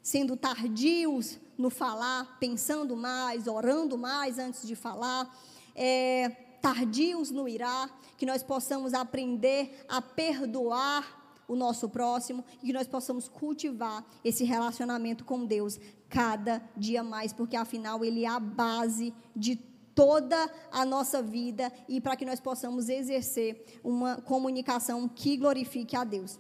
sendo 0.02 0.36
tardios 0.36 1.38
no 1.56 1.70
falar, 1.70 2.38
pensando 2.38 2.94
mais, 2.94 3.46
orando 3.46 3.96
mais 3.96 4.38
antes 4.38 4.66
de 4.66 4.76
falar, 4.76 5.34
é, 5.74 6.28
tardios 6.60 7.30
no 7.30 7.48
irá, 7.48 7.88
que 8.18 8.26
nós 8.26 8.42
possamos 8.42 8.92
aprender 8.92 9.84
a 9.88 10.02
perdoar 10.02 11.21
o 11.48 11.56
nosso 11.56 11.88
próximo 11.88 12.44
e 12.62 12.66
que 12.66 12.72
nós 12.72 12.86
possamos 12.86 13.28
cultivar 13.28 14.04
esse 14.24 14.44
relacionamento 14.44 15.24
com 15.24 15.44
Deus 15.44 15.78
cada 16.08 16.62
dia 16.76 17.02
mais, 17.02 17.32
porque 17.32 17.56
afinal 17.56 18.04
ele 18.04 18.24
é 18.24 18.28
a 18.28 18.40
base 18.40 19.14
de 19.34 19.56
toda 19.94 20.50
a 20.70 20.84
nossa 20.84 21.22
vida 21.22 21.72
e 21.88 22.00
para 22.00 22.16
que 22.16 22.24
nós 22.24 22.40
possamos 22.40 22.88
exercer 22.88 23.80
uma 23.82 24.16
comunicação 24.16 25.08
que 25.08 25.36
glorifique 25.36 25.96
a 25.96 26.04
Deus. 26.04 26.38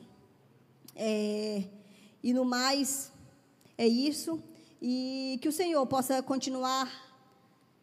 É, 0.94 1.64
e 2.22 2.32
no 2.32 2.44
mais, 2.44 3.12
é 3.76 3.86
isso. 3.86 4.42
E 4.80 5.38
que 5.40 5.48
o 5.48 5.52
Senhor 5.52 5.86
possa 5.86 6.22
continuar 6.22 6.90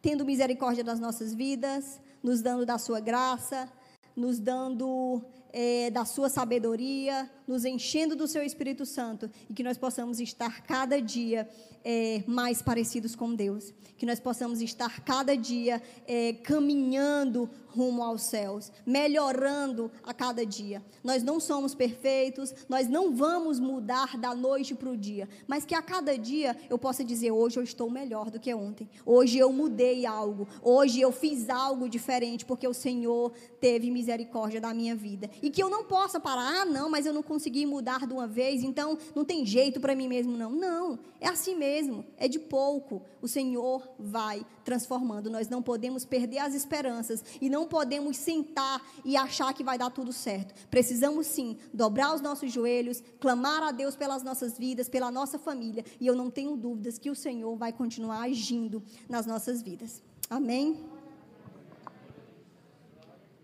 tendo 0.02 0.24
misericórdia 0.24 0.82
das 0.82 0.98
nossas 0.98 1.34
vidas, 1.34 2.00
nos 2.22 2.40
dando 2.42 2.64
da 2.64 2.78
sua 2.78 3.00
graça, 3.00 3.70
nos 4.16 4.38
dando 4.38 5.22
é, 5.52 5.90
da 5.90 6.04
sua 6.04 6.28
sabedoria, 6.28 7.30
nos 7.46 7.64
enchendo 7.64 8.14
do 8.14 8.28
seu 8.28 8.42
Espírito 8.42 8.86
Santo 8.86 9.30
e 9.48 9.54
que 9.54 9.62
nós 9.62 9.76
possamos 9.76 10.20
estar 10.20 10.62
cada 10.62 11.00
dia 11.00 11.48
é, 11.84 12.22
mais 12.26 12.62
parecidos 12.62 13.16
com 13.16 13.34
Deus. 13.34 13.72
Que 13.96 14.06
nós 14.06 14.18
possamos 14.18 14.62
estar 14.62 15.00
cada 15.00 15.36
dia 15.36 15.82
é, 16.06 16.32
caminhando 16.32 17.50
rumo 17.66 18.02
aos 18.02 18.22
céus, 18.22 18.72
melhorando 18.84 19.90
a 20.02 20.12
cada 20.12 20.44
dia. 20.44 20.82
Nós 21.04 21.22
não 21.22 21.38
somos 21.38 21.74
perfeitos, 21.74 22.54
nós 22.68 22.88
não 22.88 23.14
vamos 23.14 23.60
mudar 23.60 24.16
da 24.16 24.34
noite 24.34 24.74
para 24.74 24.90
o 24.90 24.96
dia, 24.96 25.28
mas 25.46 25.64
que 25.64 25.74
a 25.74 25.82
cada 25.82 26.16
dia 26.16 26.56
eu 26.68 26.78
possa 26.78 27.04
dizer: 27.04 27.30
hoje 27.30 27.58
eu 27.58 27.62
estou 27.62 27.90
melhor 27.90 28.30
do 28.30 28.40
que 28.40 28.52
ontem, 28.54 28.88
hoje 29.04 29.38
eu 29.38 29.52
mudei 29.52 30.06
algo, 30.06 30.48
hoje 30.62 31.00
eu 31.00 31.12
fiz 31.12 31.48
algo 31.48 31.88
diferente, 31.88 32.44
porque 32.44 32.66
o 32.66 32.74
Senhor 32.74 33.32
teve 33.60 33.90
misericórdia 33.90 34.60
da 34.60 34.74
minha 34.74 34.96
vida. 34.96 35.30
E 35.42 35.50
que 35.50 35.62
eu 35.62 35.70
não 35.70 35.84
possa 35.84 36.20
parar, 36.20 36.62
ah, 36.62 36.64
não, 36.64 36.90
mas 36.90 37.06
eu 37.06 37.12
não 37.12 37.22
consegui 37.22 37.64
mudar 37.66 38.06
de 38.06 38.12
uma 38.12 38.26
vez, 38.26 38.62
então 38.62 38.98
não 39.14 39.24
tem 39.24 39.44
jeito 39.44 39.80
para 39.80 39.94
mim 39.94 40.08
mesmo, 40.08 40.36
não. 40.36 40.50
Não, 40.50 40.98
é 41.20 41.28
assim 41.28 41.54
mesmo, 41.54 42.04
é 42.16 42.28
de 42.28 42.38
pouco. 42.38 43.02
O 43.22 43.28
Senhor 43.28 43.88
vai 43.98 44.44
transformando. 44.64 45.30
Nós 45.30 45.48
não 45.48 45.62
podemos 45.62 46.04
perder 46.04 46.38
as 46.38 46.54
esperanças 46.54 47.24
e 47.40 47.48
não 47.48 47.66
podemos 47.66 48.16
sentar 48.16 48.82
e 49.04 49.16
achar 49.16 49.52
que 49.54 49.64
vai 49.64 49.78
dar 49.78 49.90
tudo 49.90 50.12
certo. 50.12 50.54
Precisamos 50.68 51.26
sim 51.26 51.56
dobrar 51.72 52.14
os 52.14 52.20
nossos 52.20 52.52
joelhos, 52.52 53.02
clamar 53.18 53.62
a 53.62 53.72
Deus 53.72 53.96
pelas 53.96 54.22
nossas 54.22 54.58
vidas, 54.58 54.88
pela 54.88 55.10
nossa 55.10 55.38
família, 55.38 55.84
e 56.00 56.06
eu 56.06 56.14
não 56.14 56.30
tenho 56.30 56.56
dúvidas 56.56 56.98
que 56.98 57.10
o 57.10 57.14
Senhor 57.14 57.56
vai 57.56 57.72
continuar 57.72 58.22
agindo 58.22 58.82
nas 59.08 59.26
nossas 59.26 59.62
vidas. 59.62 60.02
Amém? 60.28 60.99